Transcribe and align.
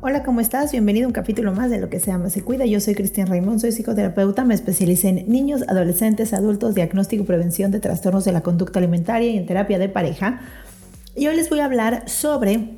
Hola, 0.00 0.22
¿cómo 0.22 0.38
estás? 0.38 0.70
Bienvenido 0.70 1.06
a 1.06 1.08
un 1.08 1.12
capítulo 1.12 1.52
más 1.52 1.70
de 1.70 1.80
Lo 1.80 1.90
que 1.90 1.98
se 1.98 2.12
ama 2.12 2.30
se 2.30 2.44
cuida. 2.44 2.64
Yo 2.64 2.78
soy 2.78 2.94
Cristian 2.94 3.26
Raimond, 3.26 3.58
soy 3.58 3.72
psicoterapeuta, 3.72 4.44
me 4.44 4.54
especialicé 4.54 5.08
en 5.08 5.28
niños, 5.28 5.64
adolescentes, 5.66 6.32
adultos, 6.32 6.76
diagnóstico 6.76 7.24
y 7.24 7.26
prevención 7.26 7.72
de 7.72 7.80
trastornos 7.80 8.24
de 8.24 8.30
la 8.30 8.42
conducta 8.42 8.78
alimentaria 8.78 9.28
y 9.28 9.36
en 9.36 9.44
terapia 9.44 9.76
de 9.76 9.88
pareja. 9.88 10.40
Y 11.16 11.26
hoy 11.26 11.34
les 11.34 11.50
voy 11.50 11.58
a 11.58 11.64
hablar 11.64 12.08
sobre 12.08 12.76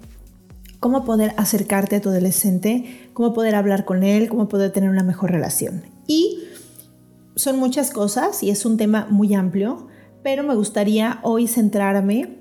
cómo 0.79 1.05
poder 1.05 1.35
acercarte 1.37 1.97
a 1.97 2.01
tu 2.01 2.09
adolescente, 2.09 3.11
cómo 3.13 3.35
poder 3.35 3.55
hablar 3.55 3.85
con 3.85 4.03
él, 4.03 4.31
cómo 4.31 4.49
poder 4.49 4.73
tener 4.73 4.89
una 4.89 5.03
mejor 5.03 5.31
relación. 5.31 5.83
Y 6.07 6.39
son 7.37 7.59
muchas 7.59 7.91
cosas 7.91 8.43
y 8.43 8.49
es 8.49 8.65
un 8.65 8.79
tema 8.79 9.07
muy 9.11 9.35
amplio, 9.35 9.89
pero 10.23 10.43
me 10.43 10.55
gustaría 10.55 11.19
hoy 11.23 11.49
centrarme 11.49 12.40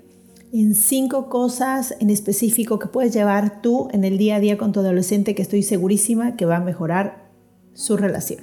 en 0.52 0.73
cinco 0.73 1.30
cosas 1.30 1.95
en 1.99 2.09
específico 2.09 2.80
que 2.80 2.88
puedes 2.88 3.13
llevar 3.13 3.62
tú 3.62 3.88
en 3.91 4.03
el 4.03 4.17
día 4.17 4.38
a 4.38 4.39
día 4.39 4.58
con 4.58 4.72
tu 4.72 4.80
adolescente 4.80 5.35
que 5.35 5.41
estoy 5.41 5.63
segurísima 5.63 6.35
que 6.35 6.45
va 6.45 6.58
a 6.58 6.62
mejorar 6.62 7.30
su 7.73 7.98
relación. 7.98 8.41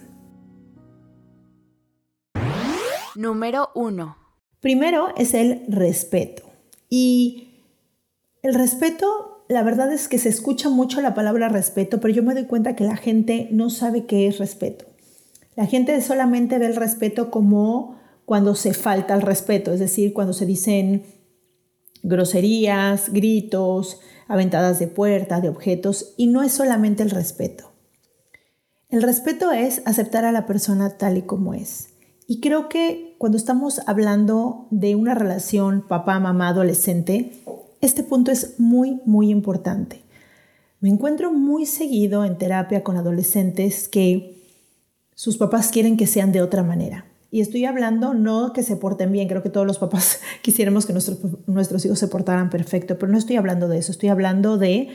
Número 3.17 3.71
uno. 3.75 4.17
Primero 4.61 5.09
es 5.17 5.35
el 5.35 5.63
respeto. 5.69 6.43
Y 6.89 7.63
el 8.43 8.55
respeto, 8.55 9.45
la 9.49 9.63
verdad 9.63 9.93
es 9.93 10.07
que 10.09 10.19
se 10.19 10.29
escucha 10.29 10.69
mucho 10.69 11.01
la 11.01 11.15
palabra 11.15 11.49
respeto, 11.49 11.99
pero 12.01 12.15
yo 12.15 12.23
me 12.23 12.35
doy 12.35 12.45
cuenta 12.45 12.77
que 12.77 12.85
la 12.85 12.97
gente 12.97 13.49
no 13.51 13.71
sabe 13.71 14.05
qué 14.05 14.29
es 14.29 14.39
respeto. 14.39 14.85
La 15.57 15.67
gente 15.67 16.01
solamente 16.03 16.59
ve 16.59 16.67
el 16.67 16.77
respeto 16.77 17.31
como 17.31 17.97
cuando 18.27 18.55
se 18.55 18.75
falta 18.75 19.15
el 19.15 19.23
respeto, 19.23 19.73
es 19.73 19.81
decir, 19.81 20.13
cuando 20.13 20.33
se 20.33 20.45
dicen 20.45 21.05
groserías, 22.07 23.13
gritos, 23.13 24.01
aventadas 24.29 24.79
de 24.79 24.87
puerta, 24.87 25.41
de 25.41 25.49
objetos, 25.49 26.15
y 26.17 26.29
no 26.29 26.43
es 26.43 26.53
solamente 26.53 27.03
el 27.03 27.11
respeto. 27.11 27.73
El 28.89 29.03
respeto 29.03 29.51
es 29.53 29.83
aceptar 29.85 30.25
a 30.25 30.33
la 30.33 30.47
persona 30.47 30.97
tal 30.97 31.19
y 31.19 31.23
como 31.23 31.55
es. 31.55 31.89
Y 32.29 32.41
creo 32.41 32.69
que 32.69 33.17
cuando 33.19 33.37
estamos 33.37 33.81
hablando 33.87 34.69
de 34.71 34.95
una 34.95 35.15
relación 35.15 35.85
papá, 35.87 36.19
mamá, 36.21 36.49
adolescente, 36.49 37.33
este 37.81 38.03
punto 38.03 38.31
es 38.31 38.59
muy, 38.59 39.01
muy 39.05 39.31
importante. 39.31 40.03
Me 40.81 40.89
encuentro 40.89 41.33
muy 41.33 41.67
seguido 41.67 42.25
en 42.25 42.39
terapia 42.39 42.85
con 42.85 42.97
adolescentes 42.97 43.89
que 43.89 44.45
sus 45.15 45.37
papás 45.37 45.71
quieren 45.71 45.97
que 45.97 46.07
sean 46.07 46.31
de 46.33 46.43
otra 46.43 46.63
manera. 46.63 47.07
Y 47.37 47.43
estoy 47.43 47.67
hablando 47.67 48.15
no 48.15 48.55
que 48.55 48.63
se 48.63 48.77
porten 48.77 49.13
bien, 49.13 49.29
creo 49.29 49.43
que 49.43 49.51
todos 49.51 49.67
los 49.67 49.77
papás 49.77 50.21
quisiéramos 50.43 50.87
que 50.87 50.95
nuestros, 50.95 51.19
nuestros 51.47 51.85
hijos 51.85 51.99
se 51.99 52.09
portaran 52.09 52.49
perfecto, 52.49 52.97
pero 52.99 53.13
no 53.13 53.19
estoy 53.19 53.37
hablando 53.37 53.69
de 53.69 53.77
eso, 53.77 53.93
estoy 53.93 54.09
hablando 54.09 54.57
de 54.57 54.89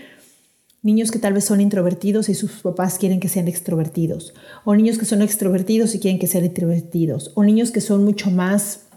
niños 0.81 1.11
que 1.11 1.20
tal 1.20 1.33
vez 1.33 1.45
son 1.45 1.61
introvertidos 1.61 2.30
y 2.30 2.33
sus 2.33 2.53
papás 2.64 2.98
quieren 2.98 3.20
que 3.20 3.30
sean 3.30 3.48
extrovertidos, 3.48 4.33
o 4.66 4.73
niños 4.73 4.98
que 4.98 5.06
son 5.06 5.22
extrovertidos 5.22 5.94
y 5.94 6.00
quieren 6.00 6.20
que 6.20 6.25
sean 6.25 6.44
introvertidos, 6.44 7.31
o 7.36 7.44
niños 7.44 7.70
que 7.70 7.80
son 7.80 8.03
mucho 8.03 8.31
más 8.31 8.88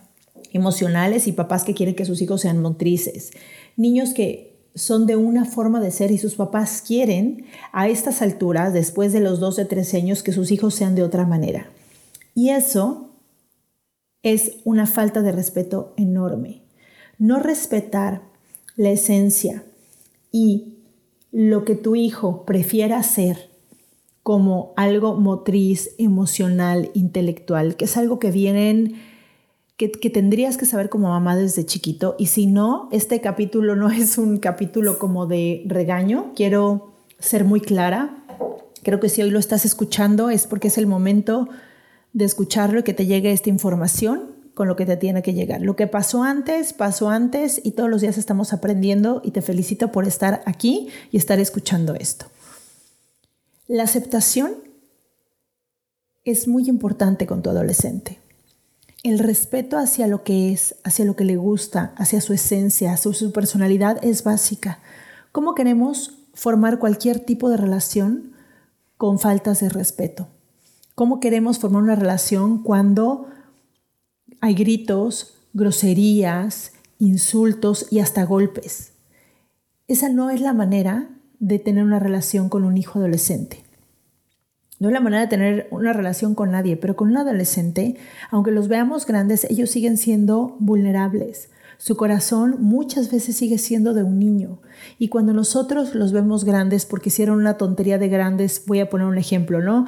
emocionales 0.54 1.26
y 1.26 1.32
papás 1.32 1.64
que 1.64 1.74
quieren 1.74 1.96
que 1.96 2.06
sus 2.06 2.22
hijos 2.22 2.40
sean 2.40 2.62
motrices, 2.62 3.32
niños 3.76 4.14
que 4.14 4.70
son 4.74 5.04
de 5.04 5.16
una 5.16 5.44
forma 5.44 5.80
de 5.80 5.90
ser 5.90 6.12
y 6.12 6.16
sus 6.16 6.36
papás 6.36 6.80
quieren 6.80 7.44
a 7.74 7.88
estas 7.88 8.22
alturas, 8.22 8.72
después 8.72 9.12
de 9.12 9.20
los 9.20 9.38
12, 9.38 9.66
13 9.66 9.98
años, 9.98 10.22
que 10.22 10.32
sus 10.32 10.50
hijos 10.50 10.74
sean 10.74 10.94
de 10.94 11.02
otra 11.02 11.26
manera. 11.26 11.68
Y 12.34 12.48
eso 12.48 13.10
es 14.24 14.56
una 14.64 14.86
falta 14.86 15.22
de 15.22 15.30
respeto 15.30 15.94
enorme. 15.96 16.62
No 17.18 17.38
respetar 17.38 18.22
la 18.74 18.90
esencia 18.90 19.62
y 20.32 20.78
lo 21.30 21.64
que 21.64 21.76
tu 21.76 21.94
hijo 21.94 22.44
prefiera 22.44 22.98
hacer 22.98 23.50
como 24.24 24.72
algo 24.76 25.14
motriz, 25.14 25.94
emocional, 25.98 26.90
intelectual, 26.94 27.76
que 27.76 27.84
es 27.84 27.96
algo 27.98 28.18
que 28.18 28.30
vienen, 28.30 28.94
que, 29.76 29.92
que, 29.92 30.08
tendrías 30.08 30.56
que 30.56 30.64
saber 30.64 30.88
como 30.88 31.10
mamá 31.10 31.36
desde 31.36 31.66
chiquito. 31.66 32.16
Y 32.18 32.26
si 32.26 32.46
no, 32.46 32.88
este 32.90 33.20
capítulo 33.20 33.76
no 33.76 33.90
es 33.90 34.16
un 34.16 34.38
capítulo 34.38 34.98
como 34.98 35.26
de 35.26 35.62
regaño, 35.66 36.32
quiero 36.34 36.94
ser 37.18 37.44
muy 37.44 37.60
clara. 37.60 38.24
Creo 38.82 39.00
que 39.00 39.10
si 39.10 39.20
hoy 39.20 39.30
lo 39.30 39.38
estás 39.38 39.66
escuchando 39.66 40.30
es 40.30 40.46
porque 40.46 40.68
es 40.68 40.78
el 40.78 40.86
momento 40.86 41.48
de 42.14 42.24
escucharlo 42.24 42.80
y 42.80 42.82
que 42.84 42.94
te 42.94 43.04
llegue 43.04 43.32
esta 43.32 43.50
información 43.50 44.32
con 44.54 44.68
lo 44.68 44.76
que 44.76 44.86
te 44.86 44.96
tiene 44.96 45.22
que 45.22 45.34
llegar. 45.34 45.60
Lo 45.60 45.76
que 45.76 45.88
pasó 45.88 46.22
antes, 46.22 46.72
pasó 46.72 47.10
antes 47.10 47.60
y 47.62 47.72
todos 47.72 47.90
los 47.90 48.00
días 48.00 48.16
estamos 48.16 48.52
aprendiendo 48.52 49.20
y 49.22 49.32
te 49.32 49.42
felicito 49.42 49.92
por 49.92 50.06
estar 50.06 50.42
aquí 50.46 50.88
y 51.10 51.16
estar 51.18 51.40
escuchando 51.40 51.94
esto. 51.94 52.26
La 53.66 53.82
aceptación 53.82 54.54
es 56.24 56.46
muy 56.46 56.68
importante 56.68 57.26
con 57.26 57.42
tu 57.42 57.50
adolescente. 57.50 58.20
El 59.02 59.18
respeto 59.18 59.76
hacia 59.76 60.06
lo 60.06 60.22
que 60.22 60.52
es, 60.52 60.76
hacia 60.84 61.04
lo 61.04 61.16
que 61.16 61.24
le 61.24 61.36
gusta, 61.36 61.92
hacia 61.96 62.20
su 62.20 62.32
esencia, 62.32 62.92
hacia 62.92 63.12
su 63.12 63.32
personalidad 63.32 64.02
es 64.02 64.22
básica. 64.22 64.78
¿Cómo 65.32 65.54
queremos 65.54 66.20
formar 66.32 66.78
cualquier 66.78 67.20
tipo 67.20 67.50
de 67.50 67.56
relación 67.56 68.32
con 68.96 69.18
faltas 69.18 69.60
de 69.60 69.68
respeto? 69.68 70.28
¿Cómo 70.94 71.18
queremos 71.18 71.58
formar 71.58 71.82
una 71.82 71.96
relación 71.96 72.62
cuando 72.62 73.26
hay 74.40 74.54
gritos, 74.54 75.34
groserías, 75.52 76.72
insultos 77.00 77.88
y 77.90 77.98
hasta 77.98 78.24
golpes? 78.24 78.92
Esa 79.88 80.08
no 80.08 80.30
es 80.30 80.40
la 80.40 80.52
manera 80.52 81.08
de 81.40 81.58
tener 81.58 81.82
una 81.82 81.98
relación 81.98 82.48
con 82.48 82.64
un 82.64 82.76
hijo 82.78 83.00
adolescente. 83.00 83.64
No 84.78 84.86
es 84.88 84.94
la 84.94 85.00
manera 85.00 85.22
de 85.22 85.28
tener 85.28 85.68
una 85.72 85.92
relación 85.92 86.36
con 86.36 86.52
nadie, 86.52 86.76
pero 86.76 86.94
con 86.94 87.08
un 87.08 87.16
adolescente, 87.16 87.96
aunque 88.30 88.52
los 88.52 88.68
veamos 88.68 89.04
grandes, 89.04 89.44
ellos 89.50 89.70
siguen 89.70 89.96
siendo 89.96 90.56
vulnerables. 90.60 91.50
Su 91.76 91.96
corazón 91.96 92.58
muchas 92.60 93.10
veces 93.10 93.36
sigue 93.36 93.58
siendo 93.58 93.94
de 93.94 94.04
un 94.04 94.20
niño. 94.20 94.60
Y 95.00 95.08
cuando 95.08 95.32
nosotros 95.32 95.96
los 95.96 96.12
vemos 96.12 96.44
grandes 96.44 96.86
porque 96.86 97.08
hicieron 97.08 97.40
una 97.40 97.56
tontería 97.56 97.98
de 97.98 98.08
grandes, 98.08 98.62
voy 98.66 98.78
a 98.78 98.88
poner 98.88 99.08
un 99.08 99.18
ejemplo, 99.18 99.60
¿no? 99.60 99.86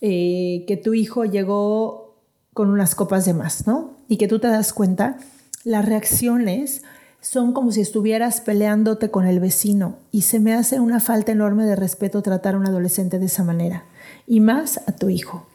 Eh, 0.00 0.64
que 0.66 0.76
tu 0.76 0.94
hijo 0.94 1.24
llegó 1.24 2.16
con 2.52 2.70
unas 2.70 2.94
copas 2.94 3.24
de 3.24 3.34
más, 3.34 3.66
¿no? 3.66 3.96
Y 4.08 4.16
que 4.16 4.28
tú 4.28 4.38
te 4.38 4.48
das 4.48 4.72
cuenta, 4.72 5.18
las 5.64 5.84
reacciones 5.84 6.82
son 7.20 7.52
como 7.52 7.72
si 7.72 7.80
estuvieras 7.80 8.42
peleándote 8.42 9.10
con 9.10 9.26
el 9.26 9.40
vecino 9.40 9.96
y 10.12 10.22
se 10.22 10.40
me 10.40 10.52
hace 10.52 10.78
una 10.78 11.00
falta 11.00 11.32
enorme 11.32 11.64
de 11.64 11.74
respeto 11.74 12.22
tratar 12.22 12.54
a 12.54 12.58
un 12.58 12.66
adolescente 12.66 13.18
de 13.18 13.26
esa 13.26 13.44
manera 13.44 13.84
y 14.26 14.40
más 14.40 14.80
a 14.86 14.92
tu 14.92 15.08
hijo. 15.08 15.46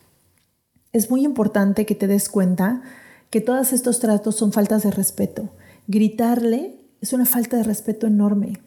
Es 0.93 1.11
muy 1.11 1.23
importante 1.23 1.85
que 1.85 1.93
te 1.93 2.07
des 2.07 2.27
cuenta 2.27 2.81
que 3.29 3.41
todos 3.41 3.71
estos 3.71 3.99
tratos 3.99 4.35
son 4.35 4.51
faltas 4.51 4.81
de 4.81 4.89
respeto. 4.89 5.49
Gritarle 5.87 6.79
es 7.01 7.13
una 7.13 7.27
falta 7.27 7.57
de 7.57 7.63
respeto 7.63 8.07
enorme. 8.07 8.59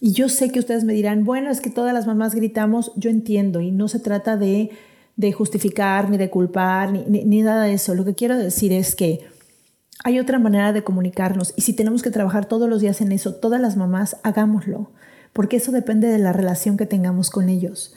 Y 0.00 0.12
yo 0.12 0.28
sé 0.28 0.50
que 0.50 0.60
ustedes 0.60 0.84
me 0.84 0.92
dirán, 0.92 1.24
bueno, 1.24 1.50
es 1.50 1.60
que 1.60 1.70
todas 1.70 1.92
las 1.92 2.06
mamás 2.06 2.34
gritamos, 2.34 2.92
yo 2.94 3.10
entiendo, 3.10 3.60
y 3.60 3.72
no 3.72 3.88
se 3.88 3.98
trata 3.98 4.36
de 4.36 4.70
de 5.16 5.32
justificar, 5.32 6.10
ni 6.10 6.18
de 6.18 6.30
culpar, 6.30 6.92
ni, 6.92 7.42
nada 7.42 7.64
de 7.64 7.72
eso. 7.72 7.94
Lo 7.94 8.04
que 8.04 8.14
quiero 8.14 8.36
decir 8.36 8.72
es 8.72 8.94
que 8.94 9.26
hay 10.04 10.18
otra 10.18 10.38
manera 10.38 10.72
de 10.72 10.84
comunicarnos 10.84 11.54
y 11.56 11.62
si 11.62 11.72
tenemos 11.72 12.02
que 12.02 12.10
trabajar 12.10 12.46
todos 12.46 12.68
los 12.68 12.82
días 12.82 13.00
en 13.00 13.12
eso, 13.12 13.34
todas 13.34 13.60
las 13.60 13.76
mamás, 13.76 14.18
hagámoslo, 14.22 14.90
porque 15.32 15.56
eso 15.56 15.72
depende 15.72 16.08
de 16.08 16.18
la 16.18 16.32
relación 16.32 16.76
que 16.76 16.86
tengamos 16.86 17.30
con 17.30 17.48
ellos. 17.48 17.94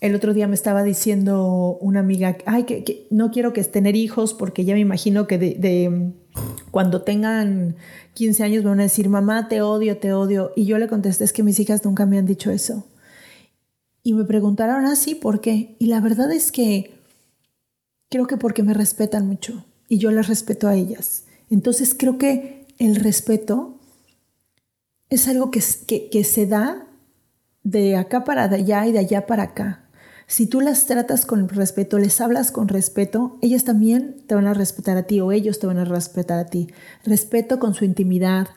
El 0.00 0.14
otro 0.14 0.32
día 0.32 0.46
me 0.46 0.54
estaba 0.54 0.84
diciendo 0.84 1.76
una 1.80 2.00
amiga, 2.00 2.36
ay, 2.46 2.64
que, 2.64 3.06
no 3.10 3.30
quiero 3.30 3.52
que 3.52 3.64
tener 3.64 3.96
hijos 3.96 4.32
porque 4.32 4.64
ya 4.64 4.74
me 4.74 4.80
imagino 4.80 5.26
que 5.26 5.38
de, 5.38 6.12
cuando 6.70 7.02
tengan 7.02 7.76
15 8.14 8.44
años 8.44 8.62
me 8.62 8.70
van 8.70 8.80
a 8.80 8.84
decir, 8.84 9.08
mamá, 9.08 9.48
te 9.48 9.60
odio, 9.60 9.98
te 9.98 10.12
odio. 10.12 10.52
Y 10.54 10.66
yo 10.66 10.78
le 10.78 10.86
contesté, 10.86 11.24
es 11.24 11.32
que 11.32 11.42
mis 11.42 11.58
hijas 11.58 11.84
nunca 11.84 12.06
me 12.06 12.18
han 12.18 12.26
dicho 12.26 12.52
eso. 12.52 12.86
Y 14.02 14.14
me 14.14 14.24
preguntaron 14.24 14.86
así, 14.86 15.14
ah, 15.16 15.18
¿por 15.20 15.40
qué? 15.40 15.76
Y 15.78 15.86
la 15.86 16.00
verdad 16.00 16.30
es 16.32 16.52
que 16.52 16.98
creo 18.08 18.26
que 18.26 18.36
porque 18.36 18.62
me 18.62 18.74
respetan 18.74 19.26
mucho 19.26 19.64
y 19.88 19.98
yo 19.98 20.10
les 20.10 20.28
respeto 20.28 20.68
a 20.68 20.74
ellas. 20.74 21.24
Entonces 21.50 21.94
creo 21.98 22.18
que 22.18 22.66
el 22.78 22.96
respeto 22.96 23.78
es 25.10 25.28
algo 25.28 25.50
que, 25.50 25.62
que, 25.86 26.08
que 26.10 26.24
se 26.24 26.46
da 26.46 26.86
de 27.62 27.96
acá 27.96 28.24
para 28.24 28.44
allá 28.44 28.86
y 28.86 28.92
de 28.92 28.98
allá 28.98 29.26
para 29.26 29.44
acá. 29.44 29.84
Si 30.26 30.46
tú 30.46 30.60
las 30.60 30.84
tratas 30.84 31.24
con 31.24 31.48
respeto, 31.48 31.98
les 31.98 32.20
hablas 32.20 32.50
con 32.50 32.68
respeto, 32.68 33.38
ellas 33.40 33.64
también 33.64 34.22
te 34.26 34.34
van 34.34 34.46
a 34.46 34.52
respetar 34.52 34.98
a 34.98 35.04
ti 35.04 35.20
o 35.20 35.32
ellos 35.32 35.58
te 35.58 35.66
van 35.66 35.78
a 35.78 35.86
respetar 35.86 36.38
a 36.38 36.44
ti. 36.44 36.68
Respeto 37.02 37.58
con 37.58 37.72
su 37.72 37.86
intimidad, 37.86 38.48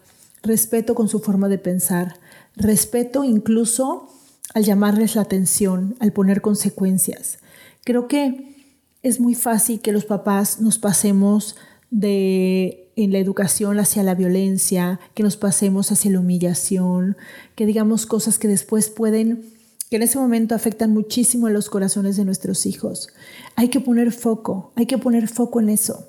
respeto 0.44 0.96
con 0.96 1.08
su 1.08 1.20
forma 1.20 1.48
de 1.48 1.58
pensar, 1.58 2.16
respeto 2.58 3.24
incluso 3.24 4.10
al 4.54 4.64
llamarles 4.64 5.16
la 5.16 5.22
atención, 5.22 5.96
al 6.00 6.14
poner 6.14 6.42
consecuencias. 6.42 7.40
Creo 7.84 8.08
que 8.08 8.56
es 9.02 9.20
muy 9.20 9.36
fácil 9.36 9.82
que 9.82 9.92
los 9.92 10.06
papás 10.06 10.62
nos 10.62 10.78
pasemos 10.78 11.56
de 11.90 12.82
en 12.96 13.12
la 13.12 13.20
educación 13.20 13.80
hacia 13.80 14.04
la 14.04 14.16
violencia, 14.16 15.00
que 15.14 15.24
nos 15.24 15.38
pasemos 15.38 15.92
hacia 15.92 16.12
la 16.12 16.20
humillación, 16.20 17.18
que 17.56 17.66
digamos 17.66 18.06
cosas 18.06 18.38
que 18.38 18.48
después 18.48 18.90
pueden 18.90 19.46
que 19.90 19.98
en 19.98 20.04
ese 20.04 20.18
momento 20.18 20.56
afectan 20.56 20.94
muchísimo 20.94 21.48
a 21.48 21.50
los 21.50 21.70
corazones 21.70 22.16
de 22.16 22.24
nuestros 22.24 22.66
hijos. 22.66 23.10
Hay 23.58 23.68
que 23.68 23.82
poner 23.82 24.14
foco, 24.14 24.72
hay 24.78 24.86
que 24.86 24.98
poner 24.98 25.28
foco 25.28 25.60
en 25.60 25.68
eso. 25.68 26.08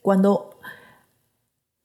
Cuando 0.00 0.58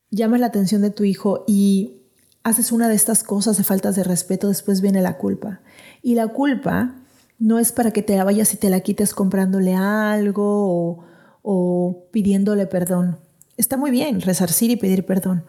llamas 0.10 0.40
la 0.40 0.46
atención 0.46 0.82
de 0.82 0.90
tu 0.90 1.04
hijo 1.04 1.44
y 1.48 2.01
haces 2.44 2.72
una 2.72 2.88
de 2.88 2.96
estas 2.96 3.24
cosas 3.24 3.58
de 3.58 3.64
faltas 3.64 3.96
de 3.96 4.04
respeto, 4.04 4.48
después 4.48 4.82
viene 4.82 5.02
la 5.02 5.18
culpa. 5.18 5.62
Y 6.02 6.16
la 6.16 6.28
culpa 6.28 6.96
no 7.40 7.60
es 7.60 7.72
para 7.72 7.92
que 7.92 8.02
te 8.02 8.16
la 8.16 8.24
vayas 8.24 8.54
y 8.54 8.58
te 8.58 8.70
la 8.70 8.82
quites 8.82 9.14
comprándole 9.14 9.76
algo 9.76 11.06
o, 11.42 12.08
pidiéndole 12.12 12.68
perdón. 12.68 13.18
Está 13.58 13.78
muy 13.78 13.92
bien 13.92 14.22
resarcir 14.22 14.72
y 14.72 14.76
pedir 14.76 15.06
perdón. 15.06 15.44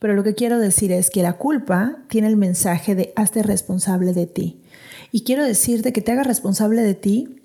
Pero 0.00 0.14
lo 0.14 0.22
que 0.22 0.34
quiero 0.34 0.58
decir 0.58 0.92
es 0.92 1.10
que 1.10 1.22
la 1.22 1.34
culpa 1.34 1.98
tiene 2.08 2.28
el 2.28 2.36
mensaje 2.36 2.94
de 2.94 3.12
hazte 3.16 3.42
responsable 3.42 4.12
de 4.12 4.26
ti. 4.26 4.62
Y 5.10 5.24
quiero 5.24 5.44
decirte 5.44 5.92
que 5.92 6.00
te 6.00 6.12
hagas 6.12 6.26
responsable 6.26 6.82
de 6.82 6.94
ti 6.94 7.42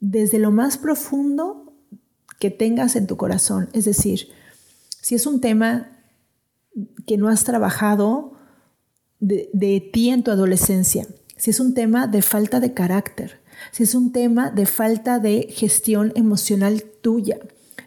desde 0.00 0.38
lo 0.38 0.50
más 0.50 0.78
profundo 0.78 1.74
que 2.38 2.50
tengas 2.50 2.94
en 2.94 3.06
tu 3.06 3.16
corazón. 3.16 3.68
Es 3.72 3.84
decir, 3.84 4.28
si 5.02 5.16
es 5.16 5.26
un 5.26 5.40
tema 5.40 5.97
que 7.06 7.16
no 7.16 7.28
has 7.28 7.44
trabajado 7.44 8.32
de, 9.20 9.90
ti 9.92 10.10
en 10.10 10.22
tu 10.22 10.30
adolescencia, 10.30 11.06
si 11.36 11.50
es 11.50 11.60
un 11.60 11.74
tema 11.74 12.06
de 12.06 12.22
falta 12.22 12.60
de 12.60 12.74
carácter, 12.74 13.40
si 13.72 13.82
es 13.82 13.94
un 13.94 14.12
tema 14.12 14.50
de 14.50 14.66
falta 14.66 15.18
de 15.18 15.48
gestión 15.50 16.12
emocional 16.14 16.84
tuya, 17.02 17.38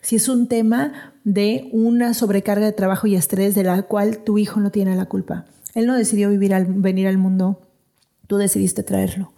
si 0.02 0.16
es 0.16 0.28
un 0.28 0.48
tema 0.48 1.14
de 1.24 1.70
una 1.72 2.14
sobrecarga 2.14 2.66
de 2.66 2.72
trabajo 2.74 3.08
y 3.08 3.16
estrés 3.16 3.56
de 3.56 3.64
la 3.64 3.84
cual 3.84 4.20
tu 4.20 4.38
hijo 4.38 4.60
no 4.60 4.72
tiene 4.72 4.96
la 4.96 5.06
culpa. 5.06 5.46
Él 5.74 5.86
no 5.86 5.96
decidió 5.96 6.30
vivir 6.30 6.54
al, 6.54 6.66
venir 6.66 7.08
al 7.08 7.18
mundo 7.18 7.62
tú 8.32 8.38
decidiste 8.38 8.82
traerlo. 8.82 9.34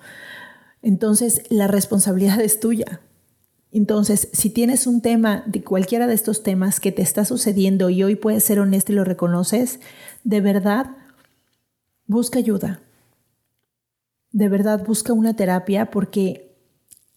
Entonces, 0.84 1.42
la 1.50 1.66
responsabilidad 1.66 2.40
es 2.40 2.60
tuya. 2.60 3.02
Entonces, 3.74 4.30
si 4.34 4.52
tienes 4.52 4.86
un 4.86 5.02
tema 5.02 5.44
de 5.48 5.64
cualquiera 5.64 6.06
de 6.06 6.14
estos 6.14 6.44
temas 6.44 6.80
que 6.80 6.92
te 6.92 7.02
está 7.02 7.26
sucediendo 7.26 7.90
y 7.90 8.04
hoy 8.04 8.16
puedes 8.16 8.44
ser 8.44 8.60
honesto 8.60 8.92
y 8.92 8.96
lo 8.96 9.04
reconoces, 9.04 9.80
de 10.24 10.42
verdad, 10.42 10.96
busca 12.06 12.38
ayuda. 12.38 12.82
De 14.32 14.48
verdad, 14.48 14.86
busca 14.86 15.14
una 15.14 15.36
terapia 15.36 15.90
porque 15.90 16.54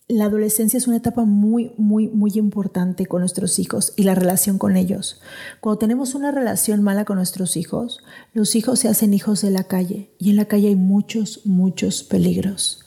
la 0.08 0.26
adolescencia 0.26 0.78
es 0.78 0.86
una 0.86 0.96
etapa 0.96 1.24
muy, 1.24 1.72
muy, 1.76 2.08
muy 2.08 2.30
importante 2.36 3.04
con 3.04 3.20
nuestros 3.20 3.58
hijos 3.58 3.92
y 3.94 4.04
la 4.04 4.14
relación 4.14 4.56
con 4.56 4.78
ellos. 4.78 5.20
Cuando 5.60 5.78
tenemos 5.78 6.14
una 6.14 6.30
relación 6.30 6.82
mala 6.82 7.04
con 7.04 7.16
nuestros 7.16 7.58
hijos, 7.58 7.98
los 8.32 8.54
hijos 8.54 8.78
se 8.78 8.88
hacen 8.88 9.12
hijos 9.12 9.42
de 9.42 9.50
la 9.50 9.64
calle 9.64 10.10
y 10.18 10.30
en 10.30 10.36
la 10.36 10.46
calle 10.46 10.68
hay 10.68 10.76
muchos, 10.76 11.44
muchos 11.44 12.02
peligros. 12.02 12.86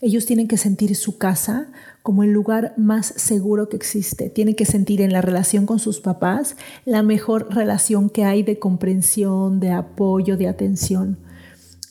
Ellos 0.00 0.26
tienen 0.26 0.48
que 0.48 0.56
sentir 0.56 0.96
su 0.96 1.16
casa 1.18 1.68
como 2.04 2.22
el 2.22 2.32
lugar 2.32 2.74
más 2.76 3.14
seguro 3.16 3.70
que 3.70 3.76
existe. 3.76 4.28
Tienen 4.28 4.54
que 4.54 4.66
sentir 4.66 5.00
en 5.00 5.10
la 5.10 5.22
relación 5.22 5.64
con 5.64 5.78
sus 5.78 6.00
papás 6.00 6.54
la 6.84 7.02
mejor 7.02 7.48
relación 7.48 8.10
que 8.10 8.24
hay 8.24 8.42
de 8.42 8.58
comprensión, 8.58 9.58
de 9.58 9.70
apoyo, 9.70 10.36
de 10.36 10.46
atención. 10.46 11.16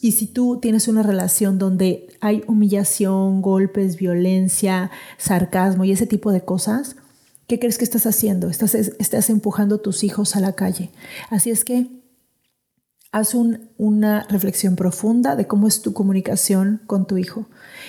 Y 0.01 0.11
si 0.11 0.27
tú 0.27 0.59
tienes 0.61 0.87
una 0.87 1.01
relación 1.01 1.57
donde 1.57 2.15
hay 2.21 2.43
humillación, 2.45 3.41
golpes, 3.41 3.97
violencia, 3.97 4.91
sarcasmo 5.17 5.83
y 5.83 5.91
ese 5.91 6.05
tipo 6.05 6.31
de 6.31 6.41
cosas, 6.41 6.95
¿qué 7.47 7.57
crees 7.57 7.79
que 7.79 7.83
estás 7.83 8.05
haciendo? 8.05 8.49
Estás, 8.49 8.75
estás 8.75 9.31
empujando 9.31 9.77
a 9.77 9.81
tus 9.81 10.03
hijos 10.03 10.35
a 10.35 10.41
la 10.41 10.53
calle. 10.53 10.91
Así 11.31 11.49
es 11.49 11.65
que 11.65 11.87
haz 13.11 13.33
una 13.33 14.27
reflexión 14.29 14.75
profunda 14.75 15.35
de 15.35 15.47
cómo 15.47 15.67
es 15.67 15.81
tu 15.81 15.93
comunicación 15.93 16.83
con 16.85 17.07
tu 17.07 17.17
hijo. 17.17 17.47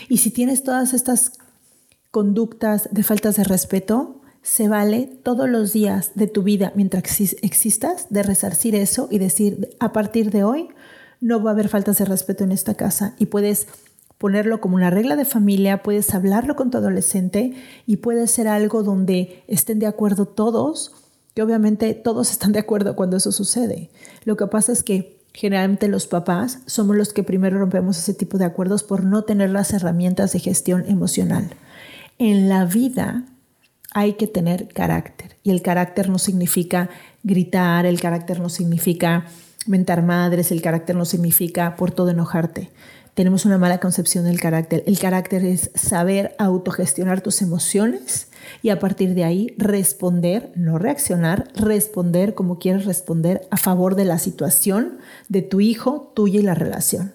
Y 0.09 0.19
si 0.19 0.31
tienes 0.31 0.63
todas 0.63 0.95
estas 0.95 1.33
conductas 2.15 2.89
de 2.93 3.03
faltas 3.03 3.35
de 3.35 3.43
respeto, 3.43 4.21
se 4.41 4.69
vale 4.69 5.11
todos 5.25 5.49
los 5.49 5.73
días 5.73 6.13
de 6.15 6.29
tu 6.29 6.45
vida 6.45 6.71
mientras 6.77 7.03
existas 7.43 8.07
de 8.09 8.23
resarcir 8.23 8.77
eso 8.77 9.09
y 9.11 9.19
decir, 9.19 9.71
a 9.81 9.93
partir 9.93 10.31
de 10.31 10.45
hoy, 10.45 10.69
no 11.21 11.43
va 11.43 11.51
a 11.51 11.55
haber 11.55 11.69
faltas 11.69 11.99
de 11.99 12.05
respeto 12.05 12.45
en 12.45 12.53
esta 12.53 12.75
casa 12.75 13.17
y 13.19 13.27
puedes 13.27 13.67
ponerlo 14.17 14.61
como 14.61 14.77
una 14.77 14.91
regla 14.91 15.17
de 15.17 15.25
familia, 15.25 15.83
puedes 15.83 16.15
hablarlo 16.15 16.55
con 16.55 16.71
tu 16.71 16.79
adolescente 16.79 17.55
y 17.85 17.97
puede 17.97 18.29
ser 18.29 18.47
algo 18.47 18.85
donde 18.85 19.43
estén 19.49 19.81
de 19.81 19.87
acuerdo 19.87 20.25
todos, 20.25 20.93
que 21.35 21.43
obviamente 21.43 21.95
todos 21.95 22.31
están 22.31 22.53
de 22.53 22.61
acuerdo 22.61 22.95
cuando 22.95 23.17
eso 23.17 23.33
sucede. 23.33 23.91
Lo 24.23 24.37
que 24.37 24.47
pasa 24.47 24.71
es 24.71 24.85
que 24.85 25.21
generalmente 25.33 25.89
los 25.89 26.07
papás 26.07 26.61
somos 26.67 26.95
los 26.95 27.13
que 27.13 27.25
primero 27.25 27.59
rompemos 27.59 27.99
ese 27.99 28.15
tipo 28.15 28.39
de 28.39 28.45
acuerdos 28.45 28.85
por 28.85 29.03
no 29.03 29.25
tener 29.25 29.51
las 29.51 29.73
herramientas 29.73 30.33
de 30.33 30.39
gestión 30.39 30.85
emocional. 30.87 31.51
En 32.19 32.49
la 32.49 32.65
vida 32.65 33.25
hay 33.93 34.15
que 34.15 34.27
tener 34.27 34.69
carácter 34.69 35.37
y 35.43 35.51
el 35.51 35.63
carácter 35.63 36.09
no 36.09 36.19
significa 36.19 36.91
gritar, 37.23 37.87
el 37.87 38.01
carácter 38.01 38.41
no 38.41 38.49
significa 38.49 39.27
mentar 39.67 40.03
madres, 40.03 40.53
el 40.53 40.63
carácter 40.63 40.97
no 40.97 41.05
significa 41.05 41.77
por 41.77 41.91
todo 41.91 42.11
enojarte. 42.11 42.71
Tenemos 43.15 43.45
una 43.45 43.59
mala 43.59 43.79
concepción 43.79 44.25
del 44.25 44.41
carácter. 44.41 44.83
El 44.87 44.99
carácter 44.99 45.45
es 45.45 45.71
saber 45.77 46.35
autogestionar 46.39 47.21
tus 47.21 47.43
emociones 47.43 48.29
y 48.61 48.71
a 48.71 48.81
partir 48.81 49.15
de 49.15 49.23
ahí 49.23 49.55
responder, 49.57 50.53
no 50.57 50.79
reaccionar, 50.79 51.49
responder 51.55 52.35
como 52.35 52.59
quieres 52.59 52.85
responder 52.87 53.47
a 53.51 53.57
favor 53.57 53.95
de 53.95 54.05
la 54.05 54.19
situación 54.19 54.99
de 55.29 55.43
tu 55.43 55.61
hijo, 55.61 56.13
tuya 56.17 56.41
y 56.41 56.43
la 56.43 56.55
relación. 56.55 57.13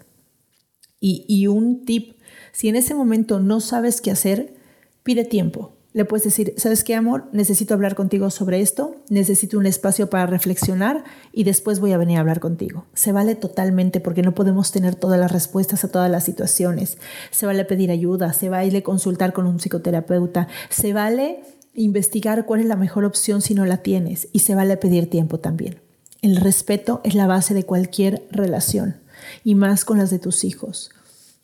Y, 1.01 1.25
y 1.27 1.47
un 1.47 1.83
tip, 1.83 2.17
si 2.53 2.69
en 2.69 2.77
ese 2.77 2.95
momento 2.95 3.41
no 3.41 3.59
sabes 3.59 3.99
qué 3.99 4.11
hacer, 4.11 4.58
pide 5.03 5.25
tiempo 5.25 5.73
le 5.91 6.05
puedes 6.05 6.23
decir, 6.23 6.53
¿sabes 6.57 6.83
qué, 6.83 6.93
amor? 6.93 7.25
Necesito 7.31 7.73
hablar 7.73 7.95
contigo 7.95 8.29
sobre 8.29 8.61
esto, 8.61 8.95
necesito 9.09 9.57
un 9.57 9.65
espacio 9.65 10.07
para 10.07 10.27
reflexionar 10.27 11.03
y 11.33 11.45
después 11.45 11.79
voy 11.79 11.93
a 11.93 11.97
venir 11.97 12.17
a 12.17 12.19
hablar 12.21 12.39
contigo. 12.39 12.85
Se 12.93 13.11
vale 13.11 13.33
totalmente 13.33 13.99
porque 13.99 14.21
no 14.21 14.35
podemos 14.35 14.71
tener 14.71 14.93
todas 14.93 15.19
las 15.19 15.31
respuestas 15.31 15.83
a 15.83 15.87
todas 15.91 16.11
las 16.11 16.23
situaciones. 16.23 16.99
Se 17.31 17.47
vale 17.47 17.65
pedir 17.65 17.89
ayuda, 17.89 18.33
se 18.33 18.49
vale 18.49 18.83
consultar 18.83 19.33
con 19.33 19.47
un 19.47 19.59
psicoterapeuta, 19.59 20.47
se 20.69 20.93
vale 20.93 21.39
investigar 21.73 22.45
cuál 22.45 22.59
es 22.59 22.67
la 22.67 22.75
mejor 22.75 23.03
opción 23.03 23.41
si 23.41 23.55
no 23.55 23.65
la 23.65 23.77
tienes 23.77 24.27
y 24.31 24.39
se 24.39 24.53
vale 24.53 24.77
pedir 24.77 25.09
tiempo 25.09 25.39
también. 25.39 25.81
El 26.21 26.35
respeto 26.35 27.01
es 27.03 27.15
la 27.15 27.25
base 27.25 27.55
de 27.55 27.63
cualquier 27.63 28.27
relación 28.29 28.97
y 29.43 29.55
más 29.55 29.85
con 29.85 29.97
las 29.97 30.11
de 30.11 30.19
tus 30.19 30.43
hijos. 30.43 30.91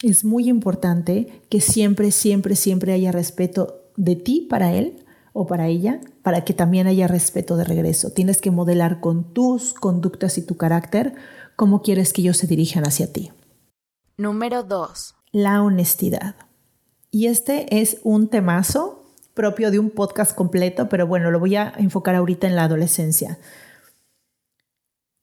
Es 0.02 0.26
muy 0.26 0.50
importante 0.50 1.44
que 1.50 1.62
siempre, 1.62 2.12
siempre, 2.12 2.56
siempre 2.56 2.94
haya 2.94 3.12
respeto 3.12 3.86
de 3.96 4.16
ti 4.16 4.46
para 4.50 4.74
él 4.74 5.06
o 5.34 5.48
para 5.48 5.68
ella, 5.68 6.02
para 6.22 6.44
que 6.46 6.54
también 6.54 6.88
haya 6.88 7.08
respeto 7.08 7.58
de 7.58 7.64
regreso. 7.64 8.12
Tienes 8.12 8.40
que 8.40 8.52
modelar 8.52 9.00
con 9.00 9.34
tus 9.34 9.74
conductas 9.74 10.38
y 10.38 10.42
tu 10.42 10.58
carácter 10.58 11.16
cómo 11.56 11.82
quieres 11.82 12.14
que 12.14 12.22
ellos 12.22 12.38
se 12.38 12.48
dirijan 12.48 12.86
hacia 12.86 13.12
ti. 13.12 13.32
Número 14.18 14.64
2. 14.64 15.16
La 15.32 15.62
honestidad. 15.62 16.36
Y 17.12 17.28
este 17.28 17.82
es 17.82 17.98
un 18.04 18.30
temazo 18.30 19.06
propio 19.34 19.72
de 19.72 19.80
un 19.80 19.90
podcast 19.90 20.36
completo, 20.36 20.88
pero 20.90 21.08
bueno, 21.08 21.32
lo 21.32 21.40
voy 21.40 21.56
a 21.56 21.74
enfocar 21.78 22.16
ahorita 22.16 22.48
en 22.48 22.56
la 22.56 22.64
adolescencia. 22.64 23.38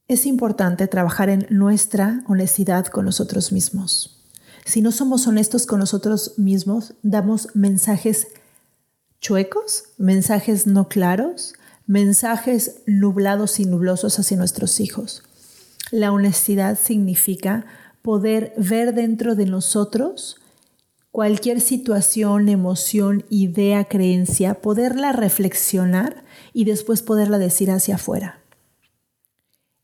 Es 0.08 0.26
importante 0.26 0.86
trabajar 0.88 1.30
en 1.30 1.46
nuestra 1.48 2.22
honestidad 2.28 2.86
con 2.86 3.06
nosotros 3.06 3.52
mismos. 3.52 4.21
Si 4.64 4.80
no 4.80 4.92
somos 4.92 5.26
honestos 5.26 5.66
con 5.66 5.80
nosotros 5.80 6.34
mismos, 6.38 6.94
damos 7.02 7.48
mensajes 7.54 8.28
chuecos, 9.20 9.84
mensajes 9.98 10.66
no 10.66 10.88
claros, 10.88 11.54
mensajes 11.86 12.82
nublados 12.86 13.60
y 13.60 13.64
nublosos 13.64 14.18
hacia 14.18 14.36
nuestros 14.36 14.80
hijos. 14.80 15.22
La 15.90 16.12
honestidad 16.12 16.78
significa 16.78 17.66
poder 18.02 18.52
ver 18.56 18.94
dentro 18.94 19.34
de 19.34 19.46
nosotros 19.46 20.36
cualquier 21.10 21.60
situación, 21.60 22.48
emoción, 22.48 23.24
idea, 23.28 23.84
creencia, 23.84 24.54
poderla 24.54 25.12
reflexionar 25.12 26.24
y 26.52 26.64
después 26.64 27.02
poderla 27.02 27.38
decir 27.38 27.70
hacia 27.70 27.96
afuera. 27.96 28.41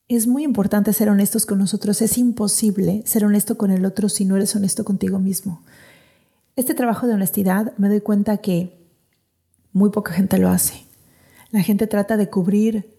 Es 0.09 0.27
muy 0.27 0.43
importante 0.43 0.95
ser 0.95 1.11
honestos 1.11 1.45
con 1.45 1.59
nosotros. 1.59 2.01
Es 2.01 2.17
imposible 2.17 3.03
ser 3.05 3.27
honesto 3.27 3.59
con 3.59 3.71
el 3.71 3.85
otro 3.85 4.09
si 4.09 4.25
no 4.25 4.37
eres 4.37 4.57
honesto 4.57 4.83
contigo 4.83 5.19
mismo. 5.19 5.63
Este 6.57 6.75
trabajo 6.75 7.07
de 7.07 7.13
honestidad 7.13 7.77
me 7.77 7.89
doy 7.89 8.01
cuenta 8.01 8.39
que 8.39 8.79
muy 9.73 9.91
poca 9.91 10.13
gente 10.13 10.39
lo 10.39 10.49
hace. 10.49 10.85
La 11.51 11.63
gente 11.63 11.87
trata 11.87 12.17
de 12.17 12.31
cubrir 12.31 12.99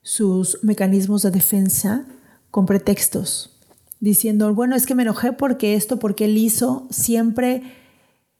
sus 0.00 0.62
mecanismos 0.62 1.22
de 1.22 1.32
defensa 1.32 2.06
con 2.52 2.66
pretextos, 2.66 3.58
diciendo, 3.98 4.54
bueno, 4.54 4.76
es 4.76 4.86
que 4.86 4.94
me 4.94 5.02
enojé 5.02 5.32
porque 5.32 5.74
esto, 5.74 5.98
porque 5.98 6.26
él 6.26 6.38
hizo, 6.38 6.86
siempre 6.90 7.62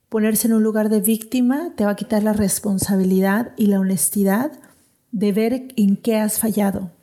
ponerse 0.08 0.46
en 0.46 0.54
un 0.54 0.62
lugar 0.62 0.88
de 0.88 1.00
víctima 1.00 1.72
te 1.76 1.84
va 1.84 1.92
a 1.92 1.96
quitar 1.96 2.22
la 2.22 2.32
responsabilidad 2.32 3.52
y 3.56 3.66
la 3.66 3.80
honestidad 3.80 4.52
de 5.10 5.32
ver 5.32 5.68
en 5.76 5.96
qué 5.96 6.18
has 6.18 6.38
fallado. 6.38 6.93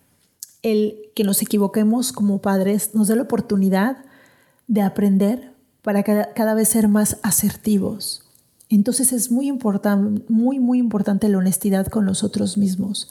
El 0.62 1.10
que 1.16 1.24
nos 1.24 1.42
equivoquemos 1.42 2.12
como 2.12 2.42
padres 2.42 2.94
nos 2.94 3.08
da 3.08 3.16
la 3.16 3.24
oportunidad 3.24 4.06
de 4.68 4.82
aprender 4.82 5.52
para 5.82 6.04
cada, 6.04 6.54
vez 6.54 6.70
ser 6.70 6.88
más 6.88 7.18
asertivos. 7.24 8.24
Entonces 8.70 9.12
es 9.12 9.32
muy 9.32 9.48
importante, 9.48 10.24
muy, 10.30 10.60
muy 10.60 10.80
importante 10.80 11.28
la 11.28 11.40
honestidad 11.40 11.88
con 11.88 12.06
nosotros 12.06 12.58
mismos. 12.58 13.10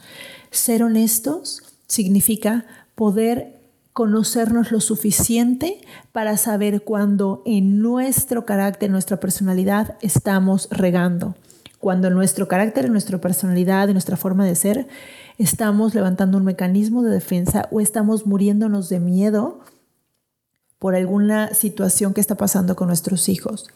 Ser 0.51 0.83
honestos 0.83 1.63
significa 1.87 2.65
poder 2.95 3.61
conocernos 3.93 4.71
lo 4.73 4.81
suficiente 4.81 5.81
para 6.13 6.37
saber 6.37 6.83
cuando 6.83 7.43
en 7.45 7.81
nuestro 7.81 8.47
carácter, 8.47 8.91
nuestra 8.91 9.19
personalidad, 9.19 9.97
estamos 10.01 10.69
regando. 10.71 11.35
Cuando 11.81 12.11
nuestro 12.11 12.47
carácter, 12.47 12.91
nuestra 12.91 13.19
personalidad 13.19 13.89
nuestra 13.89 14.19
forma 14.19 14.45
de 14.45 14.55
ser 14.55 14.87
estamos 15.39 15.95
levantando 15.95 16.37
un 16.37 16.45
mecanismo 16.45 17.03
de 17.03 17.11
defensa 17.11 17.69
o 17.71 17.81
estamos 17.81 18.27
muriéndonos 18.27 18.91
de 18.91 19.01
miedo 19.01 19.61
por 20.79 20.95
alguna 20.95 21.55
situación 21.55 22.13
que 22.13 22.21
está 22.21 22.35
pasando 22.35 22.77
con 22.77 22.89
nuestros 22.89 23.31
hijos. 23.31 23.69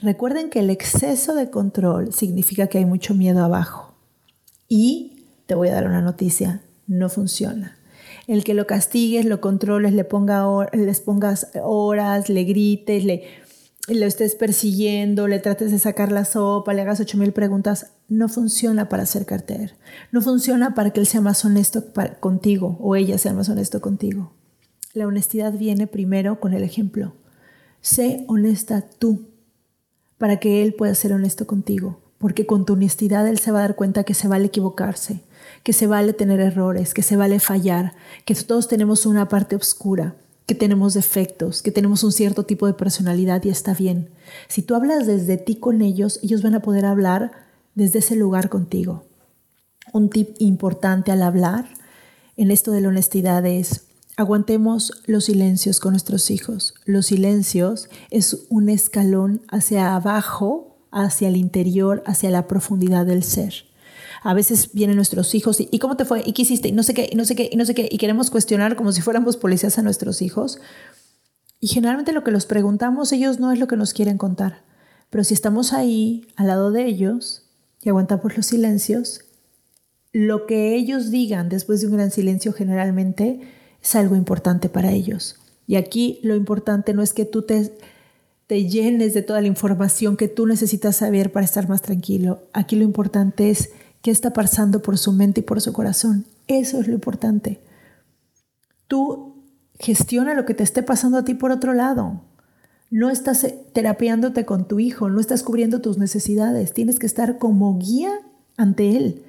Recuerden 0.00 0.48
que 0.48 0.60
el 0.60 0.70
exceso 0.70 1.34
de 1.34 1.50
control 1.50 2.14
significa 2.14 2.68
que 2.68 2.78
hay 2.78 2.86
mucho 2.86 3.12
miedo 3.12 3.44
abajo. 3.44 3.94
Y 4.66 5.26
te 5.44 5.54
voy 5.54 5.68
a 5.68 5.74
dar 5.74 5.86
una 5.86 6.00
noticia, 6.00 6.62
no 6.86 7.10
funciona. 7.10 7.76
El 8.26 8.44
que 8.44 8.54
lo 8.54 8.66
castigues, 8.66 9.26
lo 9.26 9.42
controles, 9.42 9.92
le 9.92 10.04
ponga 10.04 10.46
les 10.72 11.00
pongas 11.00 11.48
horas, 11.62 12.30
le 12.30 12.44
grites, 12.44 13.04
le, 13.04 13.24
lo 13.88 14.06
estés 14.06 14.36
persiguiendo, 14.36 15.26
le 15.26 15.40
trates 15.40 15.72
de 15.72 15.78
sacar 15.78 16.12
la 16.12 16.24
sopa, 16.24 16.72
le 16.72 16.82
hagas 16.82 17.00
ocho 17.00 17.18
mil 17.18 17.32
preguntas, 17.32 17.92
no 18.08 18.28
funciona 18.28 18.88
para 18.88 19.02
hacer 19.02 19.26
carter. 19.26 19.74
No 20.12 20.20
funciona 20.20 20.74
para 20.74 20.90
que 20.90 21.00
él 21.00 21.06
sea 21.06 21.20
más 21.20 21.44
honesto 21.44 21.84
contigo 22.20 22.78
o 22.80 22.94
ella 22.94 23.18
sea 23.18 23.32
más 23.32 23.48
honesto 23.48 23.80
contigo. 23.80 24.32
La 24.94 25.06
honestidad 25.06 25.52
viene 25.54 25.86
primero 25.86 26.38
con 26.38 26.52
el 26.52 26.62
ejemplo. 26.62 27.14
Sé 27.80 28.24
honesta 28.28 28.84
tú 28.98 29.30
para 30.16 30.38
que 30.38 30.62
él 30.62 30.74
pueda 30.74 30.94
ser 30.94 31.12
honesto 31.12 31.48
contigo, 31.48 32.00
porque 32.18 32.46
con 32.46 32.64
tu 32.64 32.74
honestidad 32.74 33.26
él 33.26 33.38
se 33.38 33.50
va 33.50 33.58
a 33.58 33.62
dar 33.62 33.74
cuenta 33.74 34.04
que 34.04 34.14
se 34.14 34.28
vale 34.28 34.46
equivocarse, 34.46 35.22
que 35.64 35.72
se 35.72 35.88
vale 35.88 36.12
tener 36.12 36.38
errores, 36.38 36.94
que 36.94 37.02
se 37.02 37.16
vale 37.16 37.40
fallar, 37.40 37.94
que 38.24 38.36
todos 38.36 38.68
tenemos 38.68 39.06
una 39.06 39.28
parte 39.28 39.56
oscura, 39.56 40.14
que 40.46 40.54
tenemos 40.54 40.94
defectos, 40.94 41.62
que 41.62 41.70
tenemos 41.70 42.02
un 42.04 42.12
cierto 42.12 42.44
tipo 42.44 42.66
de 42.66 42.74
personalidad 42.74 43.42
y 43.44 43.48
está 43.48 43.74
bien. 43.74 44.10
Si 44.48 44.62
tú 44.62 44.74
hablas 44.74 45.06
desde 45.06 45.36
ti 45.36 45.56
con 45.56 45.82
ellos, 45.82 46.18
ellos 46.22 46.42
van 46.42 46.54
a 46.54 46.62
poder 46.62 46.84
hablar 46.84 47.32
desde 47.74 48.00
ese 48.00 48.16
lugar 48.16 48.48
contigo. 48.48 49.04
Un 49.92 50.10
tip 50.10 50.34
importante 50.38 51.12
al 51.12 51.22
hablar 51.22 51.66
en 52.36 52.50
esto 52.50 52.72
de 52.72 52.80
la 52.80 52.88
honestidad 52.88 53.44
es 53.46 53.86
aguantemos 54.16 55.02
los 55.06 55.24
silencios 55.24 55.80
con 55.80 55.92
nuestros 55.92 56.30
hijos. 56.30 56.74
Los 56.84 57.06
silencios 57.06 57.88
es 58.10 58.46
un 58.48 58.68
escalón 58.68 59.42
hacia 59.48 59.94
abajo, 59.94 60.76
hacia 60.90 61.28
el 61.28 61.36
interior, 61.36 62.02
hacia 62.06 62.30
la 62.30 62.46
profundidad 62.46 63.06
del 63.06 63.22
ser. 63.22 63.71
A 64.24 64.34
veces 64.34 64.70
vienen 64.72 64.96
nuestros 64.96 65.34
hijos 65.34 65.58
y, 65.60 65.78
cómo 65.80 65.96
te 65.96 66.04
fue? 66.04 66.22
¿Y 66.24 66.32
qué 66.32 66.42
hiciste? 66.42 66.68
Y 66.68 66.72
no 66.72 66.84
sé 66.84 66.94
qué, 66.94 67.08
y 67.10 67.16
no 67.16 67.24
sé 67.24 67.34
qué, 67.34 67.48
y 67.50 67.56
no 67.56 67.64
sé 67.64 67.74
qué. 67.74 67.88
Y 67.90 67.98
queremos 67.98 68.30
cuestionar 68.30 68.76
como 68.76 68.92
si 68.92 69.02
fuéramos 69.02 69.36
policías 69.36 69.78
a 69.78 69.82
nuestros 69.82 70.22
hijos. 70.22 70.60
Y 71.58 71.68
generalmente 71.68 72.12
lo 72.12 72.22
que 72.22 72.30
los 72.30 72.46
preguntamos, 72.46 73.12
ellos 73.12 73.40
no 73.40 73.50
es 73.52 73.58
lo 73.58 73.66
que 73.66 73.76
nos 73.76 73.92
quieren 73.92 74.18
contar. 74.18 74.62
Pero 75.10 75.24
si 75.24 75.34
estamos 75.34 75.72
ahí, 75.72 76.26
al 76.36 76.46
lado 76.46 76.70
de 76.70 76.86
ellos, 76.86 77.42
y 77.82 77.88
aguantamos 77.88 78.36
los 78.36 78.46
silencios, 78.46 79.24
lo 80.12 80.46
que 80.46 80.74
ellos 80.76 81.10
digan 81.10 81.48
después 81.48 81.80
de 81.80 81.88
un 81.88 81.94
gran 81.94 82.10
silencio 82.10 82.52
generalmente 82.52 83.40
es 83.82 83.94
algo 83.96 84.14
importante 84.14 84.68
para 84.68 84.92
ellos. 84.92 85.36
Y 85.66 85.76
aquí 85.76 86.20
lo 86.22 86.36
importante 86.36 86.94
no 86.94 87.02
es 87.02 87.12
que 87.12 87.24
tú 87.24 87.42
te, 87.42 87.72
te 88.46 88.68
llenes 88.68 89.14
de 89.14 89.22
toda 89.22 89.40
la 89.40 89.48
información 89.48 90.16
que 90.16 90.28
tú 90.28 90.46
necesitas 90.46 90.96
saber 90.96 91.32
para 91.32 91.44
estar 91.44 91.68
más 91.68 91.82
tranquilo. 91.82 92.42
Aquí 92.52 92.76
lo 92.76 92.84
importante 92.84 93.50
es 93.50 93.70
qué 94.02 94.10
está 94.10 94.32
pasando 94.32 94.82
por 94.82 94.98
su 94.98 95.12
mente 95.12 95.40
y 95.40 95.44
por 95.44 95.60
su 95.60 95.72
corazón. 95.72 96.26
Eso 96.48 96.80
es 96.80 96.88
lo 96.88 96.94
importante. 96.94 97.60
Tú 98.88 99.36
gestiona 99.78 100.34
lo 100.34 100.44
que 100.44 100.54
te 100.54 100.64
esté 100.64 100.82
pasando 100.82 101.18
a 101.18 101.24
ti 101.24 101.34
por 101.34 101.50
otro 101.50 101.72
lado. 101.72 102.22
No 102.90 103.08
estás 103.08 103.46
terapiándote 103.72 104.44
con 104.44 104.68
tu 104.68 104.80
hijo, 104.80 105.08
no 105.08 105.20
estás 105.20 105.42
cubriendo 105.42 105.80
tus 105.80 105.96
necesidades. 105.96 106.74
Tienes 106.74 106.98
que 106.98 107.06
estar 107.06 107.38
como 107.38 107.78
guía 107.78 108.12
ante 108.56 108.96
él. 108.96 109.24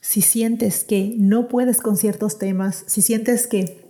Si 0.00 0.22
sientes 0.22 0.82
que 0.84 1.14
no 1.18 1.48
puedes 1.48 1.82
con 1.82 1.98
ciertos 1.98 2.38
temas, 2.38 2.84
si 2.86 3.02
sientes 3.02 3.46
que 3.46 3.89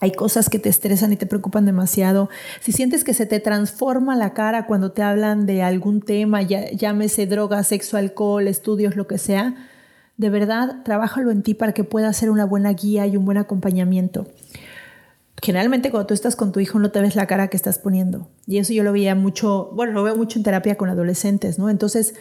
hay 0.00 0.12
cosas 0.12 0.48
que 0.48 0.58
te 0.58 0.68
estresan 0.68 1.12
y 1.12 1.16
te 1.16 1.26
preocupan 1.26 1.64
demasiado. 1.64 2.28
Si 2.60 2.72
sientes 2.72 3.02
que 3.04 3.14
se 3.14 3.26
te 3.26 3.40
transforma 3.40 4.16
la 4.16 4.32
cara 4.32 4.66
cuando 4.66 4.92
te 4.92 5.02
hablan 5.02 5.46
de 5.46 5.62
algún 5.62 6.00
tema, 6.00 6.42
llámese 6.42 7.26
droga, 7.26 7.62
sexo, 7.64 7.96
alcohol, 7.96 8.46
estudios, 8.46 8.96
lo 8.96 9.06
que 9.06 9.18
sea, 9.18 9.54
de 10.16 10.30
verdad, 10.30 10.82
trabájalo 10.84 11.30
en 11.30 11.42
ti 11.42 11.54
para 11.54 11.72
que 11.72 11.84
pueda 11.84 12.12
ser 12.12 12.30
una 12.30 12.44
buena 12.44 12.72
guía 12.72 13.06
y 13.06 13.16
un 13.16 13.24
buen 13.24 13.38
acompañamiento. 13.38 14.26
Generalmente 15.40 15.90
cuando 15.90 16.08
tú 16.08 16.14
estás 16.14 16.34
con 16.34 16.50
tu 16.50 16.58
hijo 16.58 16.80
no 16.80 16.90
te 16.90 17.00
ves 17.00 17.14
la 17.14 17.26
cara 17.26 17.48
que 17.48 17.56
estás 17.56 17.78
poniendo. 17.78 18.28
Y 18.46 18.58
eso 18.58 18.72
yo 18.72 18.82
lo 18.82 18.92
veía 18.92 19.14
mucho, 19.14 19.70
bueno, 19.74 19.92
lo 19.92 20.02
veo 20.02 20.16
mucho 20.16 20.38
en 20.38 20.42
terapia 20.42 20.76
con 20.76 20.90
adolescentes, 20.90 21.58
¿no? 21.60 21.70
Entonces, 21.70 22.14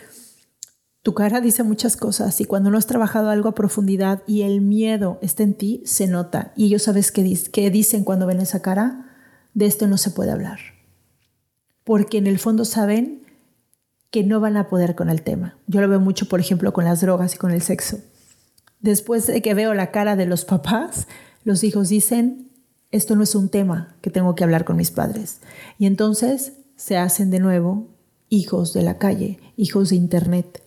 tu 1.07 1.13
cara 1.13 1.39
dice 1.39 1.63
muchas 1.63 1.95
cosas 1.95 2.41
y 2.41 2.43
cuando 2.43 2.69
no 2.69 2.77
has 2.77 2.85
trabajado 2.85 3.29
algo 3.29 3.47
a 3.47 3.55
profundidad 3.55 4.23
y 4.27 4.41
el 4.41 4.59
miedo 4.59 5.19
está 5.21 5.43
en 5.43 5.53
ti, 5.53 5.81
se 5.85 6.05
nota. 6.05 6.51
Y 6.57 6.65
ellos 6.65 6.83
sabes 6.83 7.13
qué, 7.13 7.71
dicen 7.71 8.03
cuando 8.03 8.27
ven 8.27 8.41
esa 8.41 8.61
cara, 8.61 9.15
de 9.53 9.67
esto 9.67 9.87
no 9.87 9.97
se 9.97 10.11
puede 10.11 10.31
hablar. 10.31 10.59
Porque 11.85 12.17
en 12.17 12.27
el 12.27 12.39
fondo 12.39 12.65
saben 12.65 13.23
que 14.11 14.25
no 14.25 14.41
van 14.41 14.57
a 14.57 14.67
poder 14.67 14.95
con 14.95 15.09
el 15.09 15.21
tema. 15.21 15.57
Yo 15.65 15.79
lo 15.79 15.87
veo 15.87 16.01
mucho, 16.01 16.27
por 16.27 16.41
ejemplo, 16.41 16.73
con 16.73 16.83
las 16.83 16.99
drogas 16.99 17.35
y 17.35 17.37
con 17.37 17.51
el 17.51 17.61
sexo. 17.61 17.99
Después 18.81 19.27
de 19.27 19.41
que 19.41 19.53
veo 19.53 19.73
la 19.73 19.91
cara 19.91 20.17
de 20.17 20.25
los 20.25 20.43
papás, 20.43 21.07
los 21.45 21.63
hijos 21.63 21.87
dicen, 21.87 22.51
esto 22.91 23.15
no 23.15 23.23
es 23.23 23.33
un 23.33 23.47
tema 23.47 23.95
que 24.01 24.09
tengo 24.09 24.35
que 24.35 24.43
hablar 24.43 24.65
con 24.65 24.75
mis 24.75 24.91
padres. 24.91 25.39
Y 25.79 25.85
entonces 25.85 26.51
se 26.75 26.97
hacen 26.97 27.31
de 27.31 27.39
nuevo 27.39 27.87
hijos 28.27 28.73
de 28.73 28.81
la 28.81 28.97
calle, 28.97 29.39
hijos 29.55 29.91
de 29.91 29.95
Internet, 29.95 30.63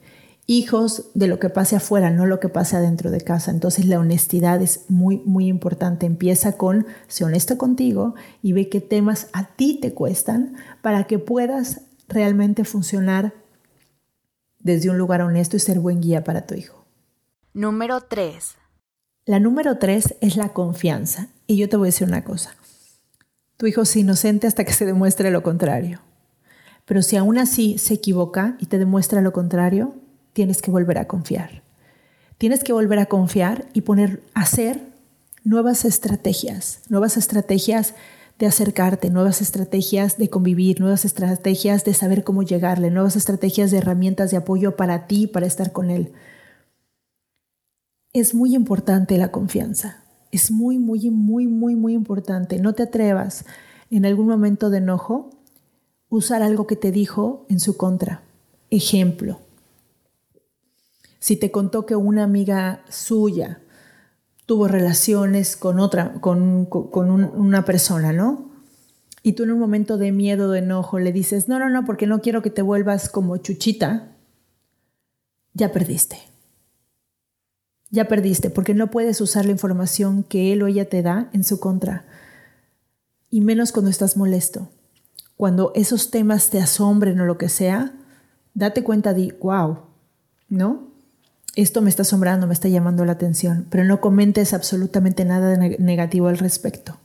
hijos 0.51 1.05
de 1.15 1.29
lo 1.29 1.39
que 1.39 1.49
pase 1.49 1.77
afuera, 1.77 2.11
no 2.11 2.27
lo 2.27 2.41
que 2.41 2.49
pase 2.49 2.77
adentro 2.77 3.13
de 3.13 3.21
casa. 3.21 3.53
Entonces 3.53 3.87
la 3.87 4.01
honestidad 4.01 4.61
es 4.61 4.87
muy, 4.89 5.19
muy 5.25 5.47
importante. 5.47 6.07
Empieza 6.07 6.57
con, 6.57 6.89
sé 7.07 7.25
honesto 7.25 7.57
contigo 7.57 8.17
y 8.43 8.53
ve 8.53 8.69
qué 8.69 8.81
temas 8.81 9.29
a 9.33 9.45
ti 9.55 9.79
te 9.81 9.95
cuestan 9.95 10.57
para 10.83 11.05
que 11.05 11.21
puedas 11.21 11.83
realmente 12.09 12.65
funcionar 12.65 13.33
desde 14.59 14.91
un 14.91 14.99
lugar 14.99 15.23
honesto 15.23 15.57
y 15.57 15.61
ser 15.61 15.79
buen 15.79 16.01
guía 16.01 16.25
para 16.25 16.49
tu 16.49 16.57
hijo. 16.57 16.85
Número 17.55 18.01
3. 18.01 18.57
La 19.27 19.39
número 19.39 19.79
3 19.79 20.17
es 20.21 20.37
la 20.37 20.49
confianza. 20.49 21.29
Y 21.47 21.59
yo 21.59 21.69
te 21.69 21.77
voy 21.77 21.87
a 21.87 21.93
decir 21.93 22.09
una 22.09 22.25
cosa. 22.25 22.57
Tu 23.57 23.69
hijo 23.69 23.83
es 23.83 23.95
inocente 23.95 24.49
hasta 24.49 24.65
que 24.65 24.73
se 24.73 24.85
demuestre 24.85 25.31
lo 25.31 25.45
contrario. 25.45 26.01
Pero 26.87 27.03
si 27.03 27.15
aún 27.15 27.39
así 27.39 27.79
se 27.79 27.95
equivoca 27.95 28.57
y 28.59 28.67
te 28.67 28.79
demuestra 28.79 29.21
lo 29.21 29.33
contrario, 29.33 29.95
tienes 30.33 30.63
que 30.63 30.71
volver 30.71 30.99
a 30.99 31.07
confiar. 31.07 31.63
Tienes 32.39 32.65
que 32.65 32.73
volver 32.73 32.99
a 32.99 33.07
confiar 33.07 33.67
y 33.75 33.83
poner, 33.83 34.23
hacer 34.35 34.81
nuevas 35.45 35.85
estrategias, 35.85 36.81
nuevas 36.89 37.17
estrategias 37.17 37.95
de 38.39 38.47
acercarte, 38.47 39.11
nuevas 39.11 39.43
estrategias 39.43 40.17
de 40.17 40.31
convivir, 40.31 40.81
nuevas 40.81 41.05
estrategias 41.05 41.85
de 41.85 41.93
saber 41.93 42.25
cómo 42.25 42.43
llegarle, 42.43 42.91
nuevas 42.91 43.15
estrategias 43.15 43.71
de 43.71 43.79
herramientas 43.79 44.31
de 44.31 44.39
apoyo 44.39 44.77
para 44.77 45.07
ti, 45.07 45.27
para 45.27 45.47
estar 45.47 45.73
con 45.73 45.91
él. 45.91 46.13
Es 48.15 48.35
muy 48.35 48.55
importante 48.55 49.19
la 49.19 49.31
confianza. 49.31 50.03
Es 50.33 50.51
muy, 50.51 50.79
muy, 50.79 51.11
muy, 51.11 51.47
muy, 51.47 51.77
muy 51.77 51.93
importante. 51.93 52.59
No 52.59 52.73
te 52.73 52.85
atrevas 52.85 53.45
en 53.91 54.07
algún 54.07 54.27
momento 54.27 54.71
de 54.71 54.79
enojo 54.79 55.31
usar 56.09 56.43
algo 56.43 56.67
que 56.67 56.77
te 56.77 56.93
dijo 56.93 57.45
en 57.51 57.61
su 57.61 57.77
contra. 57.77 58.23
Ejemplo, 58.71 59.39
si 61.21 61.37
te 61.37 61.53
contó 61.53 61.87
que 61.87 61.95
una 61.95 62.25
amiga 62.25 62.83
suya 62.89 63.61
tuvo 64.47 64.67
relaciones 64.67 65.57
con 65.57 65.79
otra, 65.79 66.15
con, 66.15 66.69
una 66.73 67.65
persona, 67.65 68.13
¿no? 68.13 68.51
y 69.23 69.33
tú 69.33 69.43
en 69.43 69.53
un 69.53 69.59
momento 69.59 69.99
de 69.99 70.13
miedo, 70.13 70.51
de 70.51 70.61
enojo, 70.61 70.99
le 70.99 71.13
dices, 71.13 71.49
no, 71.49 71.59
no, 71.59 71.69
no, 71.69 71.85
porque 71.85 72.07
no 72.07 72.21
quiero 72.21 72.43
que 72.43 72.51
te 72.51 72.63
vuelvas 72.63 73.09
como 73.09 73.37
chuchita, 73.37 74.17
ya 75.53 75.73
perdiste. 75.73 76.19
Ya 77.91 78.07
perdiste, 78.09 78.51
porque 78.51 78.73
no 78.73 78.91
puedes 78.91 79.21
usar 79.21 79.45
la 79.45 79.53
información 79.53 80.23
que 80.23 80.53
él 80.53 80.63
o 80.63 80.69
ella 80.69 80.89
te 80.89 81.03
da 81.03 81.29
en 81.33 81.45
su 81.45 81.59
contra. 81.61 82.07
Y 83.29 83.41
menos 83.41 83.73
cuando 83.73 83.91
estás 83.91 84.17
molesto. 84.17 84.71
Cuando 85.37 85.73
esos 85.75 86.11
temas 86.11 86.51
te 86.51 86.61
asombren 86.61 87.21
o 87.21 87.25
lo 87.25 87.37
que 87.37 87.49
sea, 87.49 87.93
date 88.55 88.85
cuenta 88.85 89.13
de, 89.13 89.37
wow, 89.41 89.81
¿no? 90.49 90.90
Esto 91.57 91.83
me 91.83 91.91
está 91.91 92.03
asombrando, 92.03 92.47
me 92.47 92.55
está 92.55 92.69
llamando 92.69 93.05
la 93.05 93.13
atención, 93.13 93.67
pero 93.71 93.85
no 93.85 94.01
comentes 94.01 94.55
absolutamente 94.55 95.25
nada 95.25 95.57
negativo 95.57 96.29
al 96.29 96.39
respecto. 96.39 96.99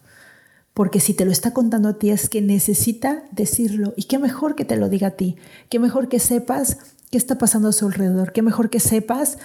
Porque 0.73 0.99
si 0.99 1.13
te 1.13 1.25
lo 1.25 1.31
está 1.31 1.51
contando 1.51 1.89
a 1.89 1.97
ti 1.97 2.09
es 2.09 2.29
que 2.29 2.41
necesita 2.41 3.23
decirlo. 3.31 3.93
Y 3.95 4.03
qué 4.03 4.19
mejor 4.19 4.55
que 4.55 4.65
te 4.65 4.75
lo 4.75 4.89
diga 4.89 5.07
a 5.07 5.11
ti, 5.11 5.37
qué 5.69 5.79
mejor 5.79 6.09
que 6.09 6.19
sepas 6.19 6.77
qué 7.09 7.17
está 7.17 7.37
pasando 7.37 7.69
a 7.69 7.71
su 7.71 7.85
alrededor, 7.85 8.33
qué 8.33 8.41
mejor 8.41 8.69
que 8.69 8.79
sepas 8.79 9.37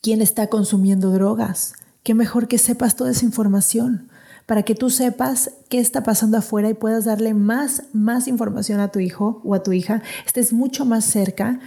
quién 0.00 0.22
está 0.22 0.46
consumiendo 0.46 1.10
drogas, 1.10 1.74
qué 2.02 2.14
mejor 2.14 2.46
que 2.46 2.58
sepas 2.58 2.96
toda 2.96 3.10
esa 3.10 3.24
información. 3.24 4.08
Para 4.46 4.62
que 4.62 4.76
tú 4.76 4.90
sepas 4.90 5.50
qué 5.68 5.80
está 5.80 6.04
pasando 6.04 6.38
afuera 6.38 6.70
y 6.70 6.74
puedas 6.74 7.04
darle 7.04 7.34
más, 7.34 7.82
más 7.92 8.28
información 8.28 8.78
a 8.78 8.92
tu 8.92 9.00
hijo 9.00 9.40
o 9.44 9.54
a 9.54 9.64
tu 9.64 9.72
hija, 9.72 10.02
estés 10.24 10.52
mucho 10.52 10.84
más 10.84 11.04
cerca 11.04 11.58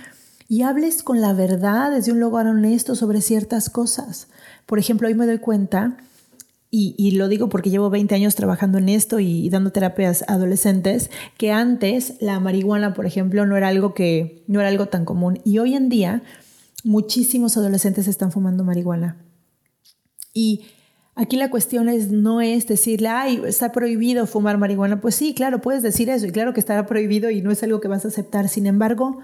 y 0.52 0.64
hables 0.64 1.04
con 1.04 1.22
la 1.22 1.32
verdad 1.32 1.92
desde 1.92 2.12
un 2.12 2.20
lugar 2.20 2.48
honesto 2.48 2.96
sobre 2.96 3.22
ciertas 3.22 3.70
cosas. 3.70 4.28
Por 4.66 4.80
ejemplo, 4.80 5.08
hoy 5.08 5.14
me 5.14 5.28
doy 5.28 5.38
cuenta 5.38 5.96
y, 6.72 7.12
lo 7.12 7.28
digo 7.28 7.50
porque 7.50 7.70
llevo 7.70 7.90
20 7.90 8.14
años 8.14 8.36
trabajando 8.36 8.78
en 8.80 8.90
esto 8.90 9.20
y, 9.20 9.50
dando 9.50 9.72
terapias 9.72 10.24
a 10.28 10.34
adolescentes, 10.34 11.10
que 11.38 11.52
antes 11.52 12.16
la 12.20 12.40
marihuana, 12.40 12.94
por 12.94 13.06
ejemplo, 13.06 13.46
no 13.46 13.58
era 13.58 13.68
algo 13.68 13.94
que 13.94 14.44
no 14.48 14.60
era 14.60 14.70
algo 14.70 14.88
tan 14.88 15.06
común 15.06 15.40
y 15.46 15.60
hoy 15.60 15.76
en 15.76 15.88
día 15.88 16.24
muchísimos 16.84 17.56
adolescentes 17.56 18.08
están 18.08 18.32
fumando 18.32 18.64
marihuana. 18.64 19.18
Y 20.34 20.66
aquí 21.16 21.38
la 21.38 21.52
cuestión 21.52 21.90
es 21.90 22.12
no 22.12 22.42
es 22.42 22.68
decirle, 22.68 23.10
"Ay, 23.10 23.42
está 23.46 23.72
prohibido 23.72 24.26
fumar 24.26 24.58
marihuana." 24.58 25.00
Pues 25.00 25.14
sí, 25.14 25.36
claro, 25.36 25.62
puedes 25.62 25.84
decir 25.84 26.10
eso 26.10 26.26
y 26.26 26.32
claro 26.32 26.54
que 26.54 26.60
estará 26.60 26.88
prohibido 26.88 27.30
y 27.30 27.42
no 27.42 27.52
es 27.52 27.62
algo 27.62 27.80
que 27.82 27.88
vas 27.88 28.06
a 28.06 28.08
aceptar. 28.08 28.48
Sin 28.48 28.66
embargo, 28.68 29.20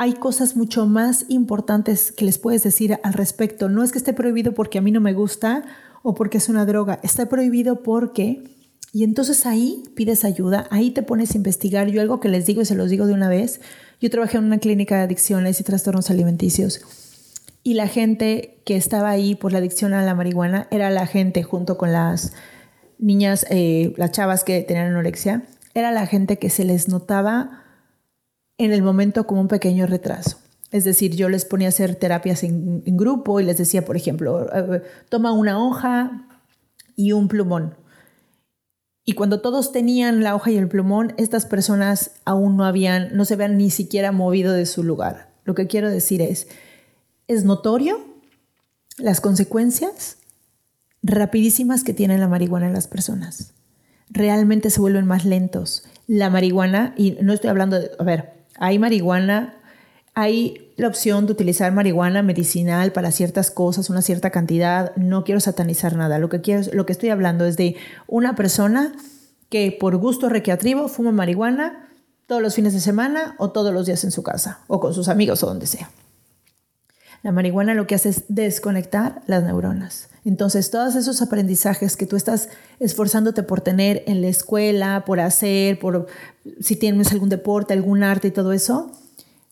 hay 0.00 0.14
cosas 0.14 0.56
mucho 0.56 0.86
más 0.86 1.26
importantes 1.28 2.10
que 2.10 2.24
les 2.24 2.38
puedes 2.38 2.62
decir 2.62 2.98
al 3.02 3.12
respecto. 3.12 3.68
No 3.68 3.82
es 3.82 3.92
que 3.92 3.98
esté 3.98 4.14
prohibido 4.14 4.54
porque 4.54 4.78
a 4.78 4.80
mí 4.80 4.90
no 4.90 5.00
me 5.02 5.12
gusta 5.12 5.62
o 6.02 6.14
porque 6.14 6.38
es 6.38 6.48
una 6.48 6.64
droga. 6.64 7.00
Está 7.02 7.28
prohibido 7.28 7.82
porque... 7.82 8.42
Y 8.94 9.04
entonces 9.04 9.44
ahí 9.44 9.82
pides 9.94 10.24
ayuda, 10.24 10.66
ahí 10.70 10.90
te 10.90 11.02
pones 11.02 11.34
a 11.34 11.36
investigar. 11.36 11.88
Yo 11.88 12.00
algo 12.00 12.18
que 12.18 12.30
les 12.30 12.46
digo 12.46 12.62
y 12.62 12.64
se 12.64 12.74
los 12.74 12.88
digo 12.88 13.06
de 13.06 13.12
una 13.12 13.28
vez, 13.28 13.60
yo 14.00 14.08
trabajé 14.08 14.38
en 14.38 14.44
una 14.44 14.56
clínica 14.56 14.96
de 14.96 15.02
adicciones 15.02 15.60
y 15.60 15.64
trastornos 15.64 16.08
alimenticios 16.08 16.80
y 17.62 17.74
la 17.74 17.86
gente 17.86 18.62
que 18.64 18.76
estaba 18.76 19.10
ahí 19.10 19.34
por 19.34 19.52
la 19.52 19.58
adicción 19.58 19.92
a 19.92 20.02
la 20.02 20.14
marihuana 20.14 20.66
era 20.70 20.88
la 20.88 21.06
gente 21.06 21.42
junto 21.42 21.76
con 21.76 21.92
las 21.92 22.32
niñas, 22.98 23.44
eh, 23.50 23.92
las 23.98 24.12
chavas 24.12 24.44
que 24.44 24.62
tenían 24.62 24.86
anorexia, 24.86 25.42
era 25.74 25.92
la 25.92 26.06
gente 26.06 26.38
que 26.38 26.48
se 26.48 26.64
les 26.64 26.88
notaba 26.88 27.64
en 28.64 28.72
el 28.72 28.82
momento 28.82 29.26
como 29.26 29.40
un 29.40 29.48
pequeño 29.48 29.86
retraso. 29.86 30.36
Es 30.70 30.84
decir, 30.84 31.16
yo 31.16 31.30
les 31.30 31.46
ponía 31.46 31.68
a 31.68 31.70
hacer 31.70 31.94
terapias 31.94 32.44
en, 32.44 32.82
grupo 32.96 33.40
y 33.40 33.44
les 33.44 33.56
decía, 33.56 33.84
por 33.86 33.96
ejemplo, 33.96 34.48
eh, 34.54 34.82
toma 35.08 35.32
una 35.32 35.58
hoja 35.58 36.28
y 36.94 37.12
un 37.12 37.26
plumón. 37.26 37.74
Y 39.04 39.14
cuando 39.14 39.40
todos 39.40 39.72
tenían 39.72 40.22
la 40.22 40.34
hoja 40.34 40.50
y 40.50 40.58
el 40.58 40.68
plumón, 40.68 41.14
estas 41.16 41.46
personas 41.46 42.12
aún 42.26 42.58
no 42.58 42.66
habían, 42.66 43.16
no 43.16 43.24
se 43.24 43.34
habían 43.34 43.56
ni 43.56 43.70
siquiera 43.70 44.12
movido 44.12 44.52
de 44.52 44.66
su 44.66 44.84
lugar. 44.84 45.30
Lo 45.44 45.54
que 45.54 45.66
quiero 45.66 45.88
decir 45.88 46.20
es, 46.20 46.46
es 47.28 47.44
notorio 47.44 47.98
las 48.98 49.22
consecuencias 49.22 50.18
rapidísimas 51.02 51.82
que 51.82 51.94
tiene 51.94 52.18
la 52.18 52.28
marihuana 52.28 52.66
en 52.66 52.74
las 52.74 52.88
personas. 52.88 53.54
Realmente 54.10 54.68
se 54.68 54.80
vuelven 54.80 55.06
más 55.06 55.24
lentos. 55.24 55.84
La 56.06 56.28
marihuana, 56.28 56.94
y 56.98 57.12
no 57.22 57.32
estoy 57.32 57.48
hablando 57.48 57.80
de, 57.80 57.90
a 57.98 58.04
ver, 58.04 58.39
hay 58.60 58.78
marihuana 58.78 59.56
hay 60.14 60.72
la 60.76 60.88
opción 60.88 61.26
de 61.26 61.32
utilizar 61.32 61.72
marihuana 61.72 62.22
medicinal 62.22 62.92
para 62.92 63.12
ciertas 63.12 63.50
cosas, 63.50 63.90
una 63.90 64.02
cierta 64.02 64.30
cantidad. 64.30 64.94
No 64.96 65.24
quiero 65.24 65.40
satanizar 65.40 65.96
nada. 65.96 66.18
Lo 66.18 66.28
que, 66.28 66.40
quiero, 66.40 66.62
lo 66.72 66.84
que 66.84 66.92
estoy 66.92 67.10
hablando 67.10 67.44
es 67.44 67.56
de 67.56 67.76
una 68.06 68.34
persona 68.34 68.92
que 69.48 69.76
por 69.78 69.96
gusto 69.96 70.28
recreativo 70.28 70.88
fuma 70.88 71.12
marihuana 71.12 71.88
todos 72.26 72.42
los 72.42 72.54
fines 72.54 72.72
de 72.72 72.80
semana 72.80 73.34
o 73.38 73.50
todos 73.50 73.72
los 73.72 73.86
días 73.86 74.04
en 74.04 74.10
su 74.10 74.22
casa 74.22 74.60
o 74.68 74.80
con 74.80 74.94
sus 74.94 75.08
amigos 75.08 75.42
o 75.42 75.46
donde 75.46 75.66
sea. 75.66 75.90
La 77.22 77.32
marihuana 77.32 77.74
lo 77.74 77.86
que 77.86 77.94
hace 77.94 78.08
es 78.08 78.24
desconectar 78.28 79.22
las 79.26 79.44
neuronas. 79.44 80.08
Entonces, 80.24 80.70
todos 80.70 80.96
esos 80.96 81.20
aprendizajes 81.22 81.96
que 81.96 82.06
tú 82.06 82.16
estás 82.16 82.48
esforzándote 82.78 83.42
por 83.42 83.60
tener 83.60 84.02
en 84.06 84.20
la 84.20 84.28
escuela, 84.28 85.04
por 85.06 85.20
hacer, 85.20 85.78
por 85.78 86.06
si 86.60 86.76
tienes 86.76 87.12
algún 87.12 87.28
deporte, 87.28 87.74
algún 87.74 88.02
arte 88.02 88.28
y 88.28 88.30
todo 88.30 88.52
eso, 88.52 88.92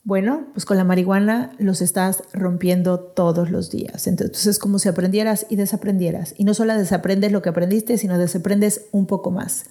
bueno, 0.03 0.47
pues 0.53 0.65
con 0.65 0.77
la 0.77 0.83
marihuana 0.83 1.51
los 1.59 1.81
estás 1.81 2.23
rompiendo 2.33 2.99
todos 2.99 3.51
los 3.51 3.69
días. 3.69 4.07
Entonces 4.07 4.47
es 4.47 4.57
como 4.57 4.79
si 4.79 4.89
aprendieras 4.89 5.45
y 5.49 5.55
desaprendieras. 5.55 6.33
Y 6.37 6.45
no 6.45 6.53
solo 6.53 6.75
desaprendes 6.75 7.31
lo 7.31 7.41
que 7.41 7.49
aprendiste, 7.49 7.97
sino 7.97 8.17
desaprendes 8.17 8.85
un 8.91 9.05
poco 9.05 9.29
más. 9.29 9.65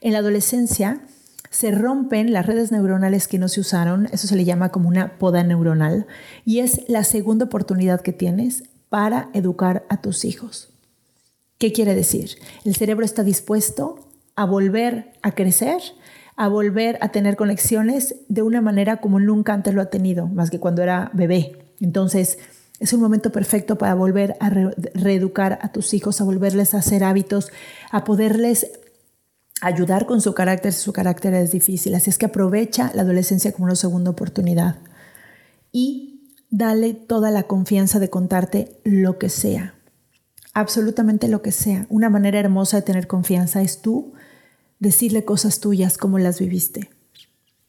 En 0.00 0.12
la 0.12 0.18
adolescencia 0.18 1.00
se 1.50 1.70
rompen 1.72 2.32
las 2.32 2.46
redes 2.46 2.72
neuronales 2.72 3.28
que 3.28 3.38
no 3.38 3.48
se 3.48 3.60
usaron, 3.60 4.08
eso 4.12 4.26
se 4.26 4.36
le 4.36 4.44
llama 4.44 4.70
como 4.70 4.88
una 4.88 5.18
poda 5.18 5.42
neuronal, 5.42 6.06
y 6.44 6.60
es 6.60 6.88
la 6.88 7.04
segunda 7.04 7.46
oportunidad 7.46 8.00
que 8.00 8.12
tienes 8.12 8.64
para 8.88 9.28
educar 9.34 9.84
a 9.88 10.00
tus 10.00 10.24
hijos. 10.24 10.70
¿Qué 11.58 11.72
quiere 11.72 11.94
decir? 11.94 12.38
El 12.64 12.74
cerebro 12.74 13.04
está 13.04 13.22
dispuesto 13.22 14.08
a 14.36 14.46
volver 14.46 15.12
a 15.22 15.34
crecer 15.34 15.82
a 16.40 16.48
volver 16.48 16.96
a 17.02 17.10
tener 17.10 17.36
conexiones 17.36 18.14
de 18.28 18.40
una 18.40 18.62
manera 18.62 18.96
como 18.96 19.20
nunca 19.20 19.52
antes 19.52 19.74
lo 19.74 19.82
ha 19.82 19.90
tenido, 19.90 20.26
más 20.26 20.48
que 20.48 20.58
cuando 20.58 20.82
era 20.82 21.10
bebé. 21.12 21.58
Entonces, 21.80 22.38
es 22.78 22.94
un 22.94 23.00
momento 23.02 23.30
perfecto 23.30 23.76
para 23.76 23.92
volver 23.92 24.38
a 24.40 24.48
reeducar 24.48 25.58
a 25.60 25.70
tus 25.70 25.92
hijos, 25.92 26.18
a 26.18 26.24
volverles 26.24 26.72
a 26.72 26.78
hacer 26.78 27.04
hábitos, 27.04 27.52
a 27.90 28.04
poderles 28.04 28.79
ayudar 29.60 30.06
con 30.06 30.20
su 30.20 30.34
carácter 30.34 30.72
si 30.72 30.80
su 30.80 30.92
carácter 30.92 31.34
es 31.34 31.52
difícil. 31.52 31.94
Así 31.94 32.10
es 32.10 32.18
que 32.18 32.26
aprovecha 32.26 32.90
la 32.94 33.02
adolescencia 33.02 33.52
como 33.52 33.66
una 33.66 33.76
segunda 33.76 34.10
oportunidad 34.10 34.76
y 35.72 36.34
dale 36.50 36.94
toda 36.94 37.30
la 37.30 37.44
confianza 37.44 37.98
de 37.98 38.10
contarte 38.10 38.80
lo 38.84 39.18
que 39.18 39.28
sea, 39.28 39.74
absolutamente 40.52 41.28
lo 41.28 41.42
que 41.42 41.52
sea. 41.52 41.86
Una 41.88 42.10
manera 42.10 42.40
hermosa 42.40 42.78
de 42.78 42.82
tener 42.82 43.06
confianza 43.06 43.62
es 43.62 43.80
tú 43.80 44.14
decirle 44.78 45.24
cosas 45.24 45.60
tuyas 45.60 45.96
como 45.96 46.18
las 46.18 46.40
viviste. 46.40 46.90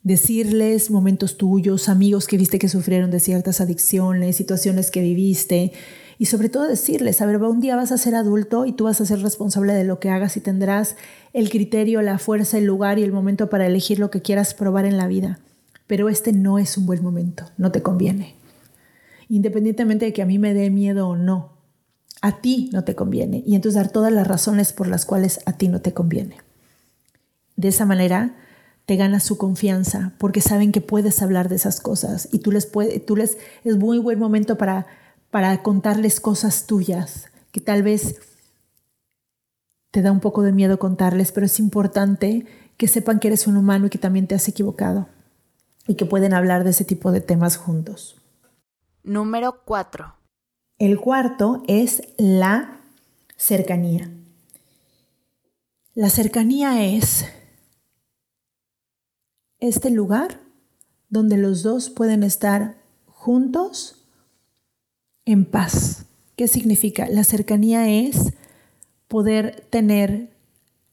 Decirles 0.04 0.89
momentos 0.89 1.38
tuyos, 1.38 1.88
amigos 1.88 2.25
que 2.25 2.38
viste 2.38 2.58
que 2.58 2.69
sufrieron 2.69 3.12
de 3.12 3.19
ciertas 3.19 3.62
adicciones, 3.62 4.36
situaciones 4.36 4.89
que 4.89 5.01
viviste. 5.01 5.73
Y 6.21 6.27
sobre 6.27 6.49
todo 6.49 6.67
decirles, 6.67 7.19
a 7.19 7.25
ver, 7.25 7.38
un 7.38 7.62
día 7.62 7.75
vas 7.75 7.91
a 7.91 7.97
ser 7.97 8.13
adulto 8.13 8.67
y 8.67 8.73
tú 8.73 8.84
vas 8.84 9.01
a 9.01 9.07
ser 9.07 9.23
responsable 9.23 9.73
de 9.73 9.86
lo 9.86 9.99
que 9.99 10.12
hagas 10.12 10.38
y 10.38 10.39
tendrás 10.39 10.95
el 11.34 11.49
criterio, 11.49 11.99
la 12.03 12.19
fuerza, 12.19 12.60
el 12.60 12.65
lugar 12.65 12.99
y 12.99 13.03
el 13.03 13.12
momento 13.12 13.49
para 13.49 13.65
elegir 13.65 13.97
lo 13.97 14.12
que 14.12 14.21
quieras 14.21 14.53
probar 14.53 14.86
en 14.86 14.97
la 14.97 15.07
vida. 15.07 15.39
Pero 15.88 16.10
este 16.10 16.31
no 16.31 16.60
es 16.60 16.77
un 16.77 16.86
buen 16.86 17.01
momento, 17.01 17.45
no 17.57 17.71
te 17.71 17.81
conviene. 17.81 18.36
Independientemente 19.29 20.05
de 20.05 20.13
que 20.13 20.21
a 20.21 20.27
mí 20.27 20.38
me 20.38 20.53
dé 20.53 20.69
miedo 20.69 21.10
o 21.10 21.15
no, 21.15 21.53
a 22.21 22.39
ti 22.39 22.69
no 22.71 22.84
te 22.84 22.93
conviene. 22.93 23.41
Y 23.43 23.55
entonces 23.55 23.81
dar 23.81 23.91
todas 23.91 24.13
las 24.13 24.27
razones 24.27 24.73
por 24.73 24.88
las 24.88 25.05
cuales 25.05 25.39
a 25.47 25.53
ti 25.53 25.69
no 25.69 25.81
te 25.81 25.95
conviene. 25.95 26.38
De 27.55 27.69
esa 27.69 27.88
manera 27.88 28.36
te 28.86 28.95
ganas 28.95 29.23
su 29.23 29.39
confianza 29.39 30.13
porque 30.19 30.41
saben 30.41 30.71
que 30.71 30.81
puedes 30.81 31.19
hablar 31.23 31.49
de 31.49 31.55
esas 31.55 31.81
cosas 31.81 32.29
y 32.31 32.39
tú 32.39 32.51
les 32.51 32.67
puedes, 32.67 33.03
tú 33.07 33.15
les 33.15 33.39
es 33.63 33.77
muy 33.77 33.97
buen 33.97 34.19
momento 34.19 34.60
para 34.60 34.86
para 35.32 35.63
contarles 35.63 36.20
cosas 36.20 36.67
tuyas 36.67 37.32
que 37.52 37.62
tal 37.62 37.82
vez 37.82 38.20
te 39.89 40.02
da 40.02 40.12
un 40.12 40.20
poco 40.20 40.44
de 40.44 40.52
miedo 40.52 40.78
contarles, 40.78 41.32
pero 41.32 41.46
es 41.46 41.60
importante 41.60 42.46
que 42.78 42.88
sepan 42.88 43.20
que 43.20 43.30
eres 43.30 43.48
un 43.48 43.58
humano 43.58 43.88
y 43.88 43.89
que 43.89 43.98
también 43.98 44.28
te 44.28 44.36
has 44.36 44.48
equivocado 44.48 45.08
y 45.88 45.96
que 45.96 46.06
pueden 46.06 46.34
hablar 46.34 46.63
de 46.63 46.72
ese 46.72 46.86
tipo 46.86 47.12
de 47.12 47.22
temas 47.22 47.58
juntos. 47.58 48.22
Número 49.04 49.62
4. 49.65 50.15
El 50.78 51.00
cuarto 51.00 51.63
es 51.67 52.04
la 52.17 52.82
cercanía. 53.36 54.12
La 55.94 56.10
cercanía 56.10 56.86
es 56.86 57.26
este 59.60 59.89
lugar 59.89 60.39
donde 61.10 61.38
los 61.38 61.63
dos 61.63 61.89
pueden 61.89 62.24
estar 62.24 62.78
juntos 63.08 64.01
en 65.25 65.45
paz. 65.45 66.05
¿Qué 66.36 66.47
significa? 66.47 67.07
La 67.07 67.23
cercanía 67.23 67.89
es 67.89 68.34
poder 69.07 69.65
tener 69.69 70.29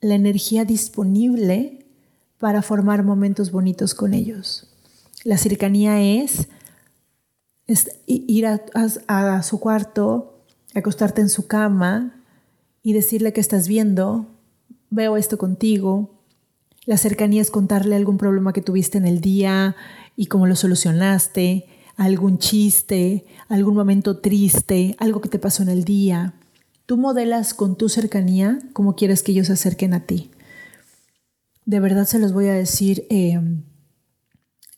la 0.00 0.14
energía 0.14 0.64
disponible 0.64 1.86
para 2.38 2.62
formar 2.62 3.02
momentos 3.02 3.50
bonitos 3.50 3.94
con 3.94 4.14
ellos. 4.14 4.68
La 5.24 5.38
cercanía 5.38 6.00
es, 6.00 6.48
ir 8.06 8.46
a, 8.46 9.42
su 9.42 9.60
cuarto, 9.60 10.44
acostarte 10.74 11.20
en 11.20 11.28
su 11.28 11.46
cama 11.46 12.22
y 12.82 12.92
decirle 12.92 13.32
que 13.32 13.40
estás 13.40 13.68
viendo, 13.68 14.26
veo 14.90 15.16
esto 15.16 15.38
contigo. 15.38 16.14
La 16.86 16.96
cercanía 16.96 17.42
es 17.42 17.50
contarle 17.50 17.96
algún 17.96 18.18
problema 18.18 18.52
que 18.52 18.62
tuviste 18.62 18.98
en 18.98 19.06
el 19.06 19.20
día 19.20 19.76
y 20.16 20.26
cómo 20.26 20.46
lo 20.46 20.56
solucionaste, 20.56 21.66
algún 21.98 22.38
chiste, 22.38 23.26
algún 23.48 23.74
momento 23.74 24.18
triste, 24.18 24.94
algo 24.98 25.20
que 25.20 25.28
te 25.28 25.40
pasó 25.40 25.64
en 25.64 25.68
el 25.68 25.82
día. 25.82 26.32
Tú 26.86 26.96
modelas 26.96 27.54
con 27.54 27.76
tu 27.76 27.88
cercanía 27.88 28.60
cómo 28.72 28.94
quieres 28.94 29.22
que 29.22 29.32
ellos 29.32 29.48
se 29.48 29.54
acerquen 29.54 29.92
a 29.92 30.06
ti. 30.06 30.30
De 31.66 31.80
verdad 31.80 32.06
se 32.06 32.20
los 32.20 32.32
voy 32.32 32.46
a 32.46 32.54
decir, 32.54 33.04
em, 33.10 33.64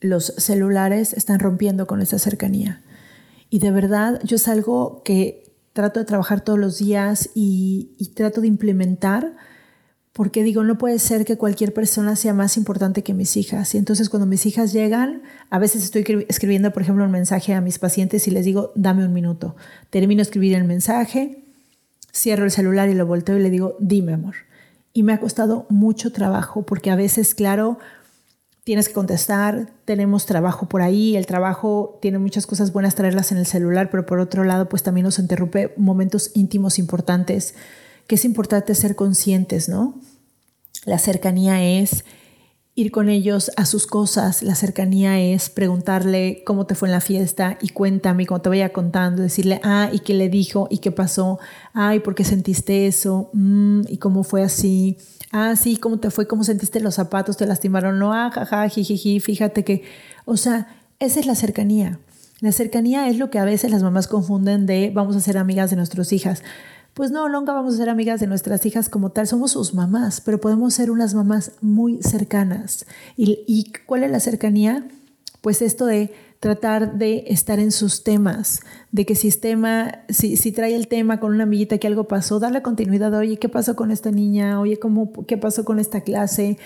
los 0.01 0.33
celulares 0.39 1.13
están 1.13 1.41
rompiendo 1.41 1.87
con 1.87 2.01
esa 2.01 2.19
cercanía. 2.19 2.83
Y 3.51 3.59
de 3.59 3.71
verdad 3.71 4.19
yo 4.25 4.37
es 4.37 4.49
algo 4.49 5.03
que 5.05 5.55
trato 5.75 6.01
de 6.01 6.07
trabajar 6.07 6.41
todos 6.41 6.59
los 6.59 6.79
días 6.79 7.29
y, 7.35 7.93
y 7.99 8.15
trato 8.15 8.41
de 8.41 8.49
implementar 8.49 9.37
porque 10.13 10.43
digo, 10.43 10.65
no 10.65 10.77
puede 10.77 10.99
ser 10.99 11.25
que 11.25 11.39
cualquier 11.39 11.73
persona 11.73 12.17
sea 12.17 12.35
más 12.35 12.57
importante 12.57 13.03
que 13.03 13.15
mis 13.15 13.37
hijas. 13.37 13.75
Y 13.75 13.79
entonces 13.79 14.09
cuando 14.09 14.27
mis 14.27 14.45
hijas 14.45 14.73
llegan, 14.73 15.23
a 15.51 15.59
veces 15.59 15.85
estoy 15.85 16.27
escribiendo, 16.29 16.73
por 16.73 16.83
ejemplo, 16.83 17.05
un 17.05 17.13
mensaje 17.13 17.55
a 17.55 17.61
mis 17.61 17.79
pacientes 17.79 18.27
y 18.27 18.33
les 18.33 18.45
digo, 18.45 18.73
dame 18.75 19.05
un 19.05 19.13
minuto. 19.13 19.55
Termino 19.89 20.19
de 20.19 20.23
escribir 20.23 20.55
el 20.57 20.65
mensaje, 20.65 21.45
cierro 22.13 22.45
el 22.45 22.51
celular 22.51 22.89
y 22.89 22.95
lo 22.95 23.07
volteo 23.07 23.39
y 23.39 23.43
le 23.43 23.51
digo, 23.51 23.77
dime 23.79 24.15
amor. 24.15 24.35
Y 24.93 25.05
me 25.05 25.13
ha 25.13 25.21
costado 25.21 25.67
mucho 25.69 26.11
trabajo 26.11 26.67
porque 26.67 26.91
a 26.91 26.97
veces, 26.97 27.37
claro, 27.37 27.79
tienes 28.65 28.89
que 28.89 28.95
contestar, 28.95 29.71
tenemos 29.85 30.27
trabajo 30.27 30.69
por 30.69 30.83
ahí, 30.83 31.17
el 31.17 31.27
trabajo 31.27 32.01
tiene 32.03 32.19
muchas 32.19 32.49
cosas 32.49 32.73
buenas 32.73 32.97
traerlas 32.97 33.31
en 33.31 33.39
el 33.39 33.47
celular, 33.47 33.91
pero 33.91 34.07
por 34.07 34.19
otro 34.19 34.43
lado, 34.43 34.69
pues 34.69 34.83
también 34.83 35.05
nos 35.05 35.21
interrumpe 35.21 35.73
momentos 35.77 36.33
íntimos 36.35 36.81
importantes 36.81 37.55
que 38.11 38.17
es 38.17 38.25
importante 38.25 38.75
ser 38.75 38.97
conscientes, 38.97 39.69
¿no? 39.69 39.95
La 40.85 40.99
cercanía 40.99 41.63
es 41.63 42.05
ir 42.75 42.91
con 42.91 43.09
ellos 43.09 43.53
a 43.57 43.65
sus 43.65 43.87
cosas. 43.87 44.43
La 44.43 44.57
cercanía 44.57 45.21
es 45.21 45.49
preguntarle 45.49 46.43
cómo 46.45 46.67
te 46.67 46.75
fue 46.75 46.89
en 46.89 46.93
la 46.93 47.01
fiesta 47.01 47.57
y 47.63 47.69
cuéntame, 47.69 48.27
como 48.27 48.41
te 48.41 48.49
vaya 48.49 48.73
contando, 48.73 49.23
decirle, 49.23 49.61
ah, 49.63 49.91
y 49.93 50.01
qué 50.01 50.15
le 50.15 50.29
dijo 50.29 50.67
y 50.73 50.79
qué 50.79 50.91
pasó, 50.91 51.39
ay, 51.73 52.01
¿por 52.01 52.17
qué 52.17 52.25
sentiste 52.25 52.89
eso? 52.89 53.31
Mm, 53.33 53.83
y 53.87 53.99
cómo 53.99 54.25
fue 54.25 54.43
así. 54.43 54.99
Ah, 55.31 55.55
sí, 55.55 55.77
¿cómo 55.77 56.01
te 56.01 56.11
fue? 56.11 56.27
¿Cómo 56.27 56.43
sentiste 56.43 56.81
los 56.81 56.97
zapatos? 56.97 57.37
¿Te 57.37 57.47
lastimaron? 57.47 58.01
No, 58.01 58.13
ah, 58.13 58.33
jaja, 58.35 58.69
jijiji, 58.69 59.21
fíjate 59.21 59.63
que, 59.63 59.85
o 60.25 60.37
sea, 60.37 60.67
esa 60.99 61.21
es 61.21 61.27
la 61.27 61.37
cercanía. 61.37 62.01
La 62.41 62.51
cercanía 62.51 63.09
es 63.09 63.19
lo 63.19 63.31
que 63.31 63.39
a 63.39 63.45
veces 63.45 63.71
las 63.71 63.85
mamás 63.85 64.09
confunden 64.09 64.67
de 64.67 64.91
vamos 64.93 65.15
a 65.15 65.21
ser 65.21 65.39
amigas 65.39 65.71
de 65.71 65.77
nuestras 65.77 66.13
hijas 66.13 66.43
pues 66.95 67.11
no, 67.11 67.29
nunca 67.29 67.53
vamos 67.53 67.75
a 67.75 67.77
ser 67.79 67.89
amigas 67.89 68.21
de 68.21 68.27
nuestras 68.27 68.65
hijas 68.67 68.89
como 68.89 69.11
tal, 69.11 69.27
somos 69.27 69.53
sus 69.53 69.75
mamás, 69.75 70.21
pero 70.21 70.41
podemos 70.41 70.75
ser 70.75 70.91
unas 70.91 71.15
mamás 71.15 71.53
muy 71.61 72.03
cercanas. 72.03 72.87
¿Y, 73.17 73.73
cuál 73.87 74.05
es 74.05 74.11
la 74.11 74.21
cercanía? 74.21 74.89
Pues 75.41 75.63
esto 75.63 75.87
de 75.87 76.13
tratar 76.41 76.99
de 76.99 77.25
estar 77.29 77.59
en 77.61 77.71
sus 77.71 78.03
temas, 78.03 78.61
de 78.93 79.07
que 79.07 79.15
si, 79.15 79.31
si, 79.31 80.37
si, 80.37 80.53
trae 80.53 80.75
el 80.75 80.89
tema 80.89 81.21
con 81.21 81.33
una 81.33 81.45
amiguita 81.45 81.79
que 81.79 81.87
algo 81.87 82.05
pasó, 82.09 82.41
darle 82.41 82.63
continuidad, 82.63 83.15
oye, 83.15 83.39
¿qué 83.39 83.49
pasó 83.49 83.77
con 83.77 83.91
esta 83.91 84.11
niña? 84.11 84.59
Oye, 84.61 84.79
¿cómo, 84.79 85.13
¿qué 85.27 85.37
pasó 85.37 85.65
con 85.65 85.79
esta 85.79 86.01
clase? 86.01 86.59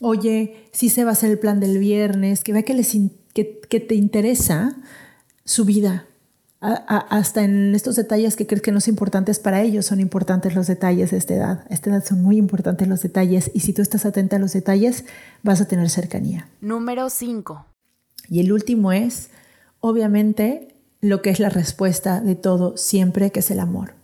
Oye, 0.00 0.68
si 0.72 0.88
se 0.88 1.04
va 1.04 1.10
a 1.10 1.12
hacer 1.12 1.30
el 1.30 1.38
plan 1.38 1.60
del 1.60 1.78
viernes, 1.78 2.44
que 2.44 2.52
vea 2.52 2.62
que, 2.62 2.74
les, 2.74 2.96
que, 3.34 3.60
que 3.68 3.80
te 3.80 3.94
interesa 3.94 4.76
su 5.44 5.64
vida, 5.64 6.06
hasta 6.60 7.44
en 7.44 7.74
estos 7.74 7.96
detalles 7.96 8.34
que 8.34 8.46
crees 8.46 8.62
que 8.62 8.72
no 8.72 8.80
son 8.80 8.92
importantes 8.92 9.38
para 9.38 9.62
ellos, 9.62 9.86
son 9.86 10.00
importantes 10.00 10.54
los 10.54 10.66
detalles 10.66 11.10
de 11.10 11.18
esta 11.18 11.34
edad. 11.34 11.64
A 11.70 11.74
esta 11.74 11.90
edad 11.90 12.04
son 12.04 12.22
muy 12.22 12.38
importantes 12.38 12.88
los 12.88 13.02
detalles 13.02 13.50
y 13.54 13.60
si 13.60 13.72
tú 13.72 13.82
estás 13.82 14.06
atenta 14.06 14.36
a 14.36 14.38
los 14.38 14.52
detalles, 14.52 15.04
vas 15.42 15.60
a 15.60 15.68
tener 15.68 15.90
cercanía. 15.90 16.48
Número 16.60 17.10
5. 17.10 17.66
Y 18.28 18.40
el 18.40 18.52
último 18.52 18.92
es, 18.92 19.30
obviamente, 19.80 20.74
lo 21.00 21.22
que 21.22 21.30
es 21.30 21.40
la 21.40 21.50
respuesta 21.50 22.20
de 22.20 22.34
todo 22.34 22.76
siempre, 22.76 23.30
que 23.30 23.40
es 23.40 23.50
el 23.50 23.60
amor. 23.60 23.94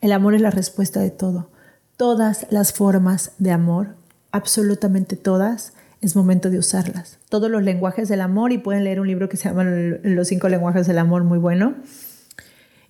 El 0.00 0.12
amor 0.12 0.34
es 0.34 0.40
la 0.40 0.50
respuesta 0.50 1.00
de 1.00 1.10
todo. 1.10 1.50
Todas 1.96 2.46
las 2.50 2.72
formas 2.72 3.32
de 3.38 3.50
amor, 3.50 3.96
absolutamente 4.30 5.16
todas, 5.16 5.72
es 6.04 6.16
momento 6.16 6.50
de 6.50 6.58
usarlas. 6.58 7.18
Todos 7.28 7.50
los 7.50 7.62
lenguajes 7.62 8.08
del 8.08 8.20
amor 8.20 8.52
y 8.52 8.58
pueden 8.58 8.84
leer 8.84 9.00
un 9.00 9.06
libro 9.06 9.28
que 9.28 9.36
se 9.36 9.48
llama 9.48 9.64
Los 9.64 10.28
cinco 10.28 10.48
lenguajes 10.48 10.86
del 10.86 10.98
amor, 10.98 11.24
muy 11.24 11.38
bueno. 11.38 11.74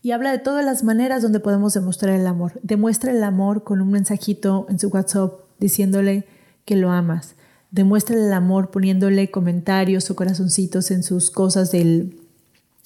Y 0.02 0.10
habla 0.10 0.32
de 0.32 0.38
todas 0.38 0.64
las 0.64 0.84
maneras 0.84 1.22
donde 1.22 1.40
podemos 1.40 1.72
demostrar 1.74 2.14
el 2.14 2.26
amor. 2.26 2.60
Demuestra 2.62 3.12
el 3.12 3.22
amor 3.22 3.64
con 3.64 3.80
un 3.80 3.90
mensajito 3.90 4.66
en 4.68 4.78
su 4.78 4.88
WhatsApp 4.88 5.32
diciéndole 5.58 6.26
que 6.64 6.76
lo 6.76 6.90
amas. 6.90 7.36
Demuestra 7.70 8.16
el 8.16 8.32
amor 8.32 8.70
poniéndole 8.70 9.30
comentarios 9.30 10.10
o 10.10 10.16
corazoncitos 10.16 10.90
en 10.90 11.02
sus 11.02 11.30
cosas 11.30 11.70
del, 11.70 12.20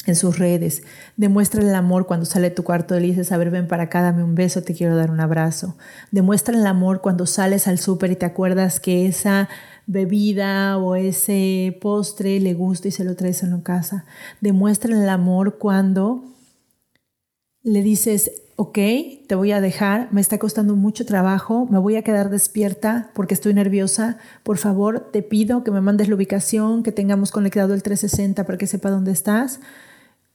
en 0.07 0.15
sus 0.15 0.39
redes. 0.39 0.83
Demuestra 1.17 1.61
el 1.63 1.75
amor 1.75 2.07
cuando 2.07 2.27
sale 2.27 2.51
de 2.51 2.55
tu 2.55 2.65
cuarto 2.65 2.97
y 2.97 3.01
le 3.01 3.07
dices, 3.09 3.33
a 3.33 3.37
ver, 3.37 3.51
ven 3.51 3.67
para 3.67 3.85
acá, 3.85 4.03
dame 4.03 4.23
un 4.23 4.35
beso, 4.35 4.63
te 4.63 4.75
quiero 4.75 4.97
dar 4.97 5.11
un 5.11 5.21
abrazo. 5.21 5.77
Demuestra 6.11 6.57
el 6.57 6.67
amor 6.67 7.01
cuando 7.01 7.27
sales 7.27 7.67
al 7.67 7.79
súper 7.79 8.13
y 8.13 8.17
te 8.17 8.27
acuerdas 8.27 8.79
que 8.79 9.07
esa 9.07 9.49
bebida 9.89 10.77
o 10.77 10.95
ese 10.95 11.77
postre 11.81 12.39
le 12.39 12.55
gusta 12.55 12.89
y 12.89 12.91
se 12.93 13.05
lo 13.05 13.17
traes 13.17 13.43
a 13.43 13.49
la 13.49 13.61
casa. 13.63 14.05
Demuestra 14.41 14.95
el 14.95 15.09
amor 15.09 15.59
cuando 15.59 16.25
le 17.63 17.83
dices, 17.83 18.31
ok, 18.57 18.79
te 19.27 19.35
voy 19.35 19.53
a 19.53 19.61
dejar, 19.61 20.09
me 20.13 20.21
está 20.21 20.39
costando 20.39 20.77
mucho 20.77 21.07
trabajo, 21.07 21.67
me 21.71 21.79
voy 21.79 21.97
a 21.97 22.03
quedar 22.03 22.29
despierta 22.29 23.11
porque 23.15 23.33
estoy 23.33 23.55
nerviosa, 23.55 24.19
por 24.43 24.59
favor 24.59 25.09
te 25.11 25.23
pido 25.23 25.65
que 25.65 25.71
me 25.71 25.81
mandes 25.81 26.09
la 26.09 26.17
ubicación, 26.17 26.83
que 26.83 26.93
tengamos 26.93 27.31
conectado 27.31 27.73
el 27.73 27.83
360 27.83 28.45
para 28.45 28.59
que 28.59 28.67
sepa 28.67 28.91
dónde 28.91 29.13
estás, 29.13 29.59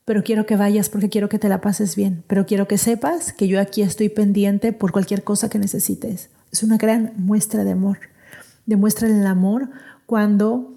pero 0.04 0.24
quiero 0.24 0.48
que 0.48 0.56
vayas 0.56 0.89
porque 0.89 1.10
quiero 1.10 1.30
que 1.30 1.39
te 1.39 1.48
la 1.48 1.62
pases 1.62 1.96
bien, 1.96 2.24
pero 2.26 2.48
quiero 2.48 2.68
que 2.68 2.80
sepas 2.80 3.34
que 3.34 3.48
yo 3.48 3.60
aquí 3.60 3.84
estoy 3.84 4.10
pendiente 4.10 4.74
por 4.74 4.92
cualquier 4.92 5.24
cosa 5.24 5.48
que 5.48 5.60
necesites. 5.60 6.30
Es 6.52 6.63
una 6.63 6.78
gran 6.78 7.13
muestra 7.18 7.63
de 7.63 7.72
amor. 7.72 8.12
Demuestra 8.65 9.08
el 9.08 9.26
amor 9.26 9.69
cuando 10.06 10.73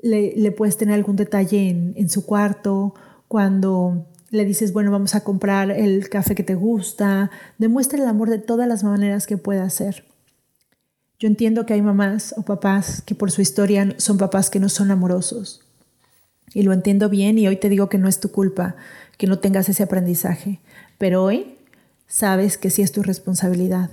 le, 0.00 0.52
puedes 0.52 0.76
tener 0.76 0.94
algún 0.94 1.16
detalle 1.16 1.68
en, 1.68 2.08
su 2.08 2.24
cuarto, 2.24 2.94
cuando 3.26 4.06
le 4.30 4.44
dices, 4.44 4.72
bueno, 4.72 4.90
vamos 4.90 5.14
a 5.14 5.24
comprar 5.24 5.70
el 5.70 6.08
café 6.08 6.34
que 6.34 6.42
te 6.42 6.54
gusta. 6.54 7.30
Demuestra 7.58 7.98
el 7.98 8.06
amor 8.06 8.30
de 8.30 8.38
todas 8.38 8.68
las 8.68 8.84
maneras 8.84 9.26
que 9.26 9.36
pueda 9.36 9.64
hacer. 9.64 10.04
Yo 11.18 11.26
entiendo 11.26 11.66
que 11.66 11.74
hay 11.74 11.82
mamás 11.82 12.34
o 12.36 12.42
papás 12.42 13.02
que 13.02 13.14
por 13.14 13.30
su 13.32 13.42
historia 13.42 13.94
son 13.98 14.18
papás 14.18 14.50
que 14.50 14.60
no 14.60 14.68
son 14.68 14.90
amorosos. 14.90 15.64
Y 16.54 16.62
lo 16.62 16.72
entiendo 16.72 17.08
bien 17.08 17.38
y 17.38 17.48
hoy 17.48 17.56
te 17.56 17.68
digo 17.68 17.88
que 17.88 17.98
no 17.98 18.08
es 18.08 18.20
tu 18.20 18.30
culpa 18.30 18.76
que 19.16 19.26
no 19.26 19.40
tengas 19.40 19.68
ese 19.68 19.82
aprendizaje. 19.82 20.60
Pero 20.96 21.24
hoy 21.24 21.56
sabes 22.06 22.56
que 22.56 22.70
sí 22.70 22.82
es 22.82 22.92
tu 22.92 23.02
responsabilidad. 23.02 23.90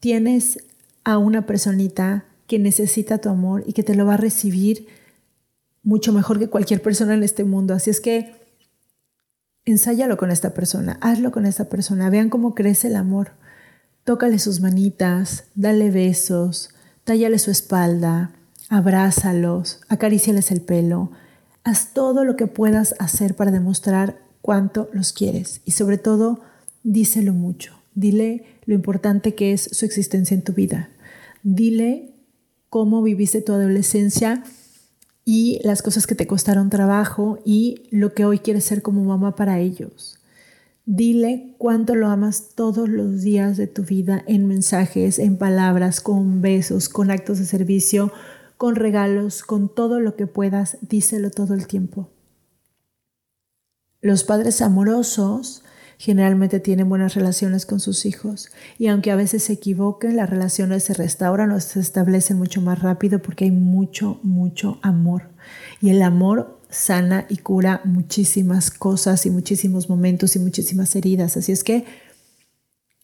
Tienes 0.00 0.58
a 1.04 1.18
una 1.18 1.46
personita 1.46 2.24
que 2.46 2.58
necesita 2.58 3.18
tu 3.18 3.28
amor 3.28 3.62
y 3.66 3.72
que 3.72 3.82
te 3.82 3.94
lo 3.94 4.06
va 4.06 4.14
a 4.14 4.18
recibir 4.18 4.88
mucho 5.82 6.12
mejor 6.12 6.38
que 6.38 6.48
cualquier 6.48 6.82
persona 6.82 7.14
en 7.14 7.22
este 7.22 7.44
mundo. 7.44 7.74
Así 7.74 7.90
es 7.90 8.00
que 8.00 8.34
ensáyalo 9.64 10.16
con 10.16 10.30
esta 10.30 10.52
persona, 10.52 10.98
hazlo 11.00 11.32
con 11.32 11.46
esta 11.46 11.68
persona, 11.68 12.10
vean 12.10 12.28
cómo 12.28 12.54
crece 12.54 12.88
el 12.88 12.96
amor. 12.96 13.32
Tócale 14.04 14.38
sus 14.38 14.60
manitas, 14.60 15.44
dale 15.54 15.90
besos, 15.90 16.70
tállale 17.04 17.38
su 17.38 17.50
espalda, 17.50 18.32
abrázalos, 18.68 19.80
acaríciales 19.88 20.50
el 20.50 20.60
pelo. 20.60 21.12
Haz 21.64 21.92
todo 21.92 22.24
lo 22.24 22.36
que 22.36 22.46
puedas 22.46 22.94
hacer 22.98 23.36
para 23.36 23.50
demostrar 23.50 24.18
cuánto 24.42 24.88
los 24.92 25.12
quieres 25.12 25.60
y 25.64 25.72
sobre 25.72 25.98
todo 25.98 26.40
díselo 26.82 27.32
mucho. 27.32 27.79
Dile 27.94 28.44
lo 28.64 28.74
importante 28.74 29.34
que 29.34 29.52
es 29.52 29.62
su 29.62 29.84
existencia 29.84 30.34
en 30.34 30.42
tu 30.42 30.52
vida. 30.52 30.90
Dile 31.42 32.14
cómo 32.68 33.02
viviste 33.02 33.42
tu 33.42 33.52
adolescencia 33.52 34.44
y 35.24 35.60
las 35.64 35.82
cosas 35.82 36.06
que 36.06 36.14
te 36.14 36.26
costaron 36.26 36.70
trabajo 36.70 37.38
y 37.44 37.88
lo 37.90 38.14
que 38.14 38.24
hoy 38.24 38.38
quieres 38.38 38.64
ser 38.64 38.82
como 38.82 39.04
mamá 39.04 39.36
para 39.36 39.58
ellos. 39.60 40.18
Dile 40.86 41.54
cuánto 41.58 41.94
lo 41.94 42.08
amas 42.08 42.54
todos 42.54 42.88
los 42.88 43.20
días 43.20 43.56
de 43.56 43.66
tu 43.66 43.84
vida 43.84 44.24
en 44.26 44.46
mensajes, 44.46 45.18
en 45.18 45.36
palabras, 45.36 46.00
con 46.00 46.40
besos, 46.40 46.88
con 46.88 47.10
actos 47.10 47.38
de 47.38 47.44
servicio, 47.44 48.12
con 48.56 48.76
regalos, 48.76 49.42
con 49.42 49.72
todo 49.72 50.00
lo 50.00 50.16
que 50.16 50.26
puedas. 50.26 50.78
Díselo 50.80 51.30
todo 51.30 51.54
el 51.54 51.66
tiempo. 51.66 52.10
Los 54.00 54.24
padres 54.24 54.62
amorosos 54.62 55.62
generalmente 56.00 56.60
tienen 56.60 56.88
buenas 56.88 57.14
relaciones 57.14 57.66
con 57.66 57.78
sus 57.78 58.06
hijos. 58.06 58.48
Y 58.78 58.86
aunque 58.86 59.10
a 59.10 59.16
veces 59.16 59.42
se 59.44 59.52
equivoquen, 59.52 60.16
las 60.16 60.30
relaciones 60.30 60.84
se 60.84 60.94
restauran 60.94 61.50
o 61.50 61.60
se 61.60 61.78
establecen 61.78 62.38
mucho 62.38 62.62
más 62.62 62.80
rápido 62.80 63.20
porque 63.20 63.44
hay 63.44 63.50
mucho, 63.50 64.18
mucho 64.22 64.78
amor. 64.80 65.28
Y 65.82 65.90
el 65.90 66.00
amor 66.00 66.58
sana 66.70 67.26
y 67.28 67.36
cura 67.36 67.82
muchísimas 67.84 68.70
cosas 68.70 69.26
y 69.26 69.30
muchísimos 69.30 69.90
momentos 69.90 70.36
y 70.36 70.38
muchísimas 70.38 70.96
heridas. 70.96 71.36
Así 71.36 71.52
es 71.52 71.62
que 71.62 71.84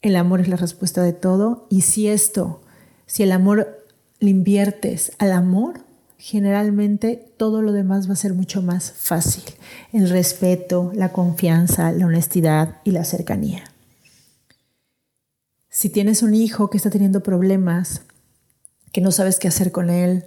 el 0.00 0.16
amor 0.16 0.40
es 0.40 0.48
la 0.48 0.56
respuesta 0.56 1.02
de 1.02 1.12
todo. 1.12 1.66
Y 1.68 1.82
si 1.82 2.08
esto, 2.08 2.62
si 3.04 3.24
el 3.24 3.32
amor 3.32 3.84
le 4.20 4.30
inviertes 4.30 5.12
al 5.18 5.32
amor, 5.32 5.80
generalmente 6.18 7.32
todo 7.36 7.62
lo 7.62 7.72
demás 7.72 8.08
va 8.08 8.14
a 8.14 8.16
ser 8.16 8.34
mucho 8.34 8.62
más 8.62 8.92
fácil. 8.92 9.44
El 9.92 10.08
respeto, 10.08 10.90
la 10.94 11.12
confianza, 11.12 11.92
la 11.92 12.06
honestidad 12.06 12.76
y 12.84 12.92
la 12.92 13.04
cercanía. 13.04 13.64
Si 15.68 15.90
tienes 15.90 16.22
un 16.22 16.34
hijo 16.34 16.70
que 16.70 16.78
está 16.78 16.88
teniendo 16.88 17.22
problemas, 17.22 18.02
que 18.92 19.02
no 19.02 19.12
sabes 19.12 19.38
qué 19.38 19.48
hacer 19.48 19.72
con 19.72 19.90
él, 19.90 20.24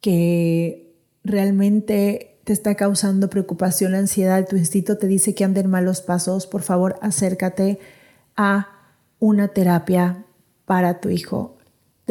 que 0.00 0.96
realmente 1.22 2.40
te 2.42 2.52
está 2.52 2.74
causando 2.74 3.30
preocupación, 3.30 3.94
ansiedad, 3.94 4.48
tu 4.48 4.56
instinto 4.56 4.98
te 4.98 5.06
dice 5.06 5.36
que 5.36 5.44
anden 5.44 5.70
malos 5.70 6.00
pasos, 6.00 6.48
por 6.48 6.62
favor 6.62 6.98
acércate 7.00 7.78
a 8.36 8.68
una 9.20 9.48
terapia 9.48 10.24
para 10.64 11.00
tu 11.00 11.10
hijo 11.10 11.58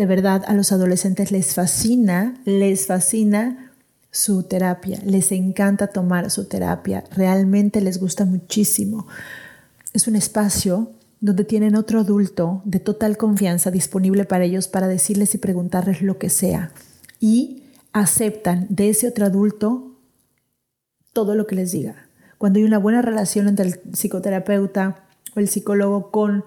de 0.01 0.07
verdad 0.07 0.43
a 0.47 0.55
los 0.55 0.71
adolescentes 0.71 1.31
les 1.31 1.53
fascina, 1.53 2.33
les 2.45 2.87
fascina 2.87 3.71
su 4.09 4.41
terapia, 4.41 4.99
les 5.05 5.31
encanta 5.31 5.85
tomar 5.85 6.31
su 6.31 6.45
terapia, 6.45 7.03
realmente 7.11 7.81
les 7.81 7.99
gusta 7.99 8.25
muchísimo. 8.25 9.05
Es 9.93 10.07
un 10.07 10.15
espacio 10.15 10.89
donde 11.19 11.43
tienen 11.43 11.75
otro 11.75 11.99
adulto 11.99 12.63
de 12.65 12.79
total 12.79 13.15
confianza 13.15 13.69
disponible 13.69 14.25
para 14.25 14.43
ellos 14.43 14.67
para 14.67 14.87
decirles 14.87 15.35
y 15.35 15.37
preguntarles 15.37 16.01
lo 16.01 16.17
que 16.17 16.31
sea. 16.31 16.71
Y 17.19 17.61
aceptan 17.93 18.65
de 18.71 18.89
ese 18.89 19.07
otro 19.07 19.27
adulto 19.27 19.99
todo 21.13 21.35
lo 21.35 21.45
que 21.45 21.57
les 21.57 21.73
diga. 21.73 22.07
Cuando 22.39 22.57
hay 22.57 22.65
una 22.65 22.79
buena 22.79 23.03
relación 23.03 23.47
entre 23.47 23.67
el 23.67 23.79
psicoterapeuta 23.93 25.03
o 25.35 25.39
el 25.39 25.47
psicólogo 25.47 26.09
con 26.09 26.43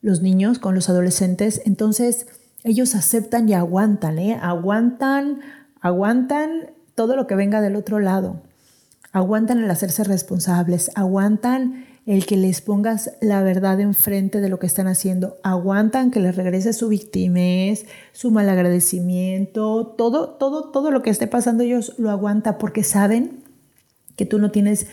los 0.00 0.22
niños, 0.22 0.60
con 0.60 0.76
los 0.76 0.88
adolescentes, 0.88 1.60
entonces 1.64 2.28
ellos 2.64 2.94
aceptan 2.94 3.48
y 3.48 3.52
aguantan, 3.52 4.18
¿eh? 4.18 4.38
Aguantan, 4.40 5.40
aguantan 5.80 6.70
todo 6.94 7.14
lo 7.14 7.26
que 7.26 7.34
venga 7.34 7.60
del 7.60 7.76
otro 7.76 8.00
lado. 8.00 8.42
Aguantan 9.12 9.62
el 9.62 9.70
hacerse 9.70 10.02
responsables, 10.02 10.90
aguantan 10.94 11.84
el 12.06 12.26
que 12.26 12.36
les 12.36 12.60
pongas 12.60 13.12
la 13.20 13.42
verdad 13.42 13.80
enfrente 13.80 14.40
de 14.40 14.48
lo 14.48 14.58
que 14.58 14.66
están 14.66 14.88
haciendo, 14.88 15.36
aguantan 15.42 16.10
que 16.10 16.20
les 16.20 16.36
regrese 16.36 16.72
su 16.72 16.88
victimez, 16.88 17.86
su 18.12 18.30
malagradecimiento, 18.30 19.86
todo, 19.96 20.30
todo, 20.30 20.70
todo 20.70 20.90
lo 20.90 21.02
que 21.02 21.10
esté 21.10 21.26
pasando 21.26 21.62
ellos 21.62 21.94
lo 21.98 22.10
aguantan 22.10 22.56
porque 22.58 22.82
saben 22.82 23.44
que 24.16 24.26
tú 24.26 24.38
no 24.38 24.50
tienes 24.50 24.86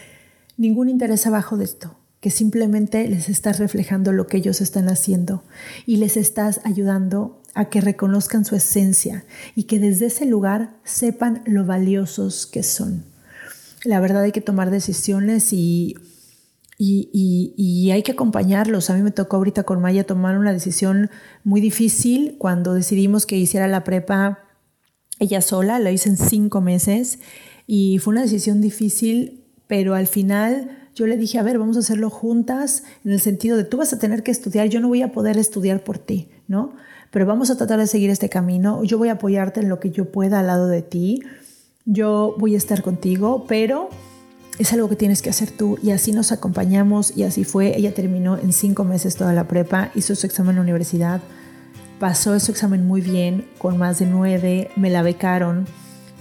ningún 0.57 0.87
interés 0.89 1.25
abajo 1.25 1.57
de 1.57 1.65
esto 1.65 1.97
que 2.21 2.29
simplemente 2.29 3.07
les 3.07 3.29
estás 3.29 3.57
reflejando 3.57 4.13
lo 4.13 4.27
que 4.27 4.37
ellos 4.37 4.61
están 4.61 4.87
haciendo 4.87 5.43
y 5.87 5.97
les 5.97 6.17
estás 6.17 6.61
ayudando 6.63 7.40
a 7.53 7.65
que 7.65 7.81
reconozcan 7.81 8.45
su 8.45 8.55
esencia 8.55 9.25
y 9.55 9.63
que 9.63 9.79
desde 9.79 10.07
ese 10.07 10.25
lugar 10.25 10.77
sepan 10.83 11.41
lo 11.45 11.65
valiosos 11.65 12.47
que 12.47 12.63
son. 12.63 13.05
La 13.83 13.99
verdad 13.99 14.23
hay 14.23 14.31
que 14.31 14.41
tomar 14.41 14.69
decisiones 14.69 15.51
y, 15.51 15.95
y, 16.77 17.91
hay 17.91 18.03
que 18.03 18.13
acompañarlos. 18.13 18.89
A 18.89 18.95
mí 18.95 19.01
me 19.01 19.11
tocó 19.11 19.37
ahorita 19.37 19.63
con 19.63 19.81
Maya 19.81 20.05
tomar 20.05 20.37
una 20.37 20.53
decisión 20.53 21.09
muy 21.43 21.61
difícil 21.61 22.35
cuando 22.37 22.73
decidimos 22.73 23.25
que 23.25 23.37
hiciera 23.37 23.67
la 23.67 23.83
prepa 23.83 24.39
ella 25.19 25.41
sola, 25.41 25.77
la 25.79 25.91
hice 25.91 26.09
en 26.09 26.17
cinco 26.17 26.61
meses 26.61 27.19
y 27.67 27.99
fue 27.99 28.13
una 28.13 28.23
decisión 28.23 28.61
difícil, 28.61 29.45
pero 29.67 29.93
al 29.93 30.07
final 30.07 30.89
yo 30.95 31.05
le 31.05 31.17
dije, 31.17 31.37
a 31.37 31.43
ver, 31.43 31.59
vamos 31.59 31.77
a 31.77 31.81
hacerlo 31.81 32.09
juntas, 32.09 32.83
en 33.05 33.11
el 33.11 33.19
sentido 33.19 33.57
de 33.57 33.63
tú 33.63 33.77
vas 33.77 33.93
a 33.93 33.99
tener 33.99 34.23
que 34.23 34.31
estudiar, 34.31 34.67
yo 34.67 34.79
no 34.79 34.87
voy 34.87 35.03
a 35.03 35.11
poder 35.11 35.37
estudiar 35.37 35.83
por 35.83 35.99
ti, 35.99 36.29
¿no? 36.47 36.75
Pero 37.11 37.25
vamos 37.25 37.51
a 37.51 37.57
tratar 37.57 37.79
de 37.79 37.87
seguir 37.87 38.09
este 38.09 38.29
camino, 38.29 38.83
yo 38.83 38.97
voy 38.97 39.09
a 39.09 39.13
apoyarte 39.13 39.59
en 39.59 39.69
lo 39.69 39.79
que 39.79 39.91
yo 39.91 40.05
pueda 40.05 40.39
al 40.39 40.47
lado 40.47 40.67
de 40.67 40.81
ti, 40.81 41.21
yo 41.85 42.35
voy 42.37 42.55
a 42.55 42.57
estar 42.57 42.81
contigo, 42.81 43.45
pero 43.47 43.89
es 44.59 44.71
algo 44.73 44.89
que 44.89 44.95
tienes 44.95 45.21
que 45.21 45.29
hacer 45.29 45.51
tú. 45.51 45.77
Y 45.83 45.91
así 45.91 46.11
nos 46.11 46.31
acompañamos 46.31 47.15
y 47.17 47.23
así 47.23 47.43
fue. 47.43 47.75
Ella 47.77 47.93
terminó 47.93 48.37
en 48.37 48.53
cinco 48.53 48.83
meses 48.83 49.15
toda 49.15 49.33
la 49.33 49.47
prepa, 49.47 49.91
hizo 49.95 50.15
su 50.15 50.25
examen 50.25 50.51
en 50.51 50.55
la 50.57 50.61
universidad, 50.61 51.21
pasó 51.99 52.39
su 52.39 52.51
examen 52.51 52.87
muy 52.87 53.01
bien, 53.01 53.45
con 53.57 53.77
más 53.77 53.99
de 53.99 54.05
nueve, 54.05 54.69
me 54.75 54.89
la 54.89 55.01
becaron 55.01 55.65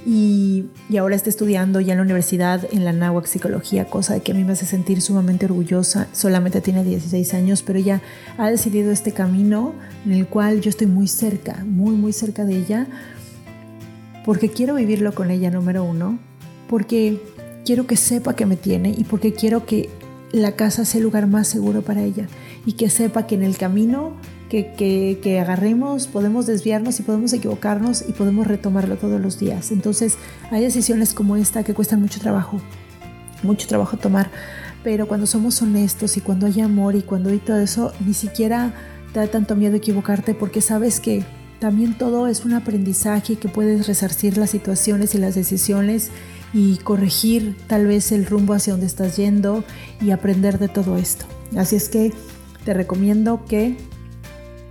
y, 0.07 0.67
ahora 0.99 1.15
está 1.15 1.29
estudiando 1.29 1.81
ya 1.81 1.93
en 1.93 1.99
la 1.99 2.05
universidad 2.05 2.67
en 2.73 2.85
la 2.85 2.93
NAWAC 2.93 3.27
Psicología, 3.27 3.87
cosa 3.87 4.15
de 4.15 4.21
que 4.21 4.33
a 4.33 4.35
mí 4.35 4.45
me 4.45 4.53
hace 4.53 4.67
sentir 4.67 5.03
sumamente 5.03 5.47
orgullosa. 5.47 6.09
Solamente 6.13 6.61
tiene 6.61 6.85
16 6.85 7.35
años, 7.35 7.63
pero 7.63 7.79
ella 7.79 8.01
ha 8.39 8.51
decidido 8.51 8.93
este 8.93 9.13
camino 9.13 9.75
en 10.07 10.13
el 10.13 10.27
cual 10.27 10.61
yo 10.61 10.71
estoy 10.71 10.87
muy 10.87 11.07
cerca, 11.07 11.65
muy, 11.67 11.95
muy 11.95 12.13
cerca 12.13 12.45
de 12.45 12.57
ella, 12.57 12.87
porque 14.25 14.51
quiero 14.51 14.75
vivirlo 14.75 15.15
con 15.15 15.31
ella, 15.31 15.51
número 15.51 15.85
uno, 15.85 16.19
porque 16.69 17.21
quiero 17.65 17.87
que 17.87 17.97
sepa 17.97 18.35
que 18.35 18.47
me 18.47 18.57
tiene 18.57 18.95
y 18.97 19.05
porque 19.05 19.33
quiero 19.33 19.67
que 19.67 19.91
la 20.33 20.53
casa 20.53 20.85
sea 20.85 20.99
el 20.99 21.05
lugar 21.05 21.27
más 21.27 21.49
seguro 21.49 21.83
para 21.83 22.03
ella 22.03 22.27
y 22.65 22.73
que 22.73 22.89
sepa 22.89 23.27
que 23.27 23.35
en 23.35 23.43
el 23.43 23.57
camino 23.57 24.13
que, 24.51 25.39
agarremos, 25.41 26.09
podemos 26.09 26.47
desviarnos 26.47 26.99
y 26.99 27.05
podemos 27.05 27.33
equivocarnos 27.33 28.05
y 28.07 28.13
podemos 28.13 28.47
retomarlo 28.47 28.97
todos 28.97 29.21
los 29.21 29.39
días. 29.39 29.71
Entonces 29.71 30.19
hay 30.51 30.63
decisiones 30.63 31.15
como 31.15 31.37
esta 31.37 31.63
que 31.63 31.73
cuestan 31.73 32.01
mucho 32.01 32.21
trabajo, 32.21 32.61
mucho 33.45 33.69
trabajo 33.69 33.97
tomar, 33.97 34.31
pero 34.83 35.07
cuando 35.07 35.27
somos 35.27 35.63
honestos 35.63 36.17
y 36.17 36.21
cuando 36.21 36.47
hay 36.47 36.61
amor 36.61 36.97
y 36.97 37.03
cuando 37.03 37.31
hay 37.31 37.39
todo 37.39 37.61
eso, 37.61 37.93
ni 38.05 38.13
siquiera 38.13 38.75
da 39.15 39.27
tanto 39.29 39.55
miedo 39.55 39.77
equivocarte 39.77 40.35
porque 40.35 40.61
sabes 40.61 40.99
que 40.99 41.25
también 41.61 41.97
todo 41.97 42.27
es 42.27 42.45
un 42.45 42.55
aprendizaje 42.55 43.37
que 43.37 43.49
puedes 43.49 43.87
resarcir 43.87 44.37
las 44.37 44.51
situaciones 44.51 45.15
y 45.15 45.19
las 45.19 45.35
decisiones 45.35 46.11
y 46.53 46.79
corregir 46.79 47.57
tal 47.69 47.87
vez 47.87 48.11
el 48.11 48.27
rumbo 48.27 48.55
hacia 48.55 48.73
donde 48.73 48.87
estás 48.87 49.17
yendo 49.17 49.63
y 50.01 50.11
aprender 50.11 50.59
de 50.59 50.69
todo 50.69 50.97
esto. 50.97 51.27
Así 51.57 51.77
es 51.77 51.89
que 51.89 52.13
te 52.65 52.75
recomiendo 52.75 53.45
que 53.45 53.77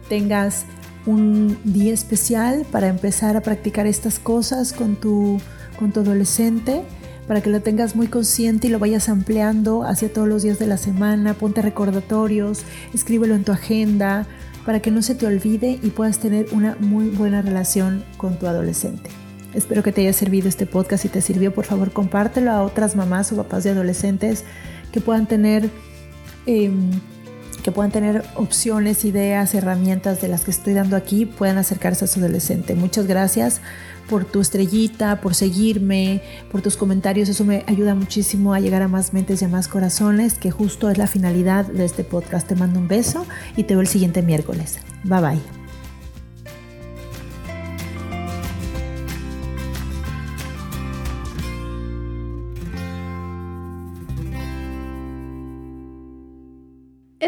tengas 0.10 0.66
un 1.06 1.58
día 1.64 1.94
especial 1.94 2.66
para 2.70 2.88
empezar 2.88 3.38
a 3.38 3.42
practicar 3.42 3.88
estas 3.88 4.20
cosas 4.20 4.74
con 4.74 4.96
tu, 4.96 5.40
con 5.78 5.92
tu 5.92 6.02
adolescente, 6.02 6.82
para 7.28 7.42
que 7.42 7.50
lo 7.50 7.62
tengas 7.62 7.96
muy 7.96 8.08
consciente 8.08 8.68
y 8.68 8.70
lo 8.70 8.80
vayas 8.80 9.08
ampliando 9.08 9.84
hacia 9.84 10.12
todos 10.12 10.28
los 10.28 10.44
días 10.44 10.60
de 10.60 10.68
la 10.68 10.78
semana, 10.78 11.36
ponte 11.36 11.62
recordatorios, 11.62 12.64
escríbelo 12.94 13.36
en 13.36 13.44
tu 13.44 13.52
agenda, 13.52 14.28
para 14.66 14.82
que 14.82 14.92
no 14.92 15.02
se 15.02 15.16
te 15.16 15.26
olvide 15.26 15.80
y 15.82 15.90
puedas 15.92 16.20
tener 16.20 16.48
una 16.52 16.76
muy 16.80 17.10
buena 17.10 17.42
relación 17.42 18.04
con 18.18 18.38
tu 18.38 18.48
adolescente. 18.48 19.10
Espero 19.54 19.82
que 19.82 19.92
te 19.92 20.02
haya 20.02 20.14
servido 20.14 20.48
este 20.48 20.66
podcast. 20.66 21.04
Si 21.04 21.10
te 21.10 21.22
sirvió, 21.22 21.54
por 21.54 21.66
favor, 21.66 21.92
compártelo 21.92 22.52
a 22.52 22.64
otras 22.64 22.96
mamás 22.96 23.32
o 23.32 23.36
papás 23.36 23.64
de 23.64 23.72
adolescentes 23.72 24.44
que 24.92 25.02
puedan 25.02 25.28
tener 25.28 25.70
em, 26.46 26.92
que 27.62 27.72
puedan 27.72 27.92
tener 27.92 28.24
opciones, 28.36 29.06
ideas, 29.06 29.54
herramientas 29.54 30.22
de 30.22 30.28
las 30.28 30.44
que 30.46 30.52
estoy 30.52 30.74
dando 30.74 30.96
aquí, 30.96 31.26
puedan 31.26 31.58
acercarse 31.58 32.06
a 32.06 32.08
su 32.08 32.20
adolescente. 32.20 32.76
Muchas 32.76 33.08
gracias 33.08 33.62
por 34.10 34.26
tu 34.26 34.42
estrellita, 34.42 35.22
por 35.22 35.36
seguirme, 35.36 36.22
por 36.52 36.62
tus 36.62 36.76
comentarios. 36.76 37.30
Eso 37.30 37.46
me 37.46 37.64
ayuda 37.68 37.96
muchísimo 37.96 38.54
a 38.54 38.60
llegar 38.60 38.82
a 38.82 38.88
más 38.88 39.14
mentes 39.14 39.42
y 39.42 39.46
a 39.46 39.48
más 39.48 39.68
corazones, 39.68 40.34
que 40.34 40.52
justo 40.52 40.90
es 40.90 40.98
la 40.98 41.08
finalidad 41.08 41.66
de 41.66 41.86
este 41.86 42.04
podcast. 42.04 42.48
Te 42.48 42.56
mando 42.56 42.80
un 42.80 42.88
beso 42.88 43.26
y 43.56 43.64
te 43.64 43.76
veo 43.76 43.82
el 43.82 43.88
siguiente 43.88 44.22
miércoles. 44.22 44.80
Bye 45.04 45.22
bye. 45.22 45.59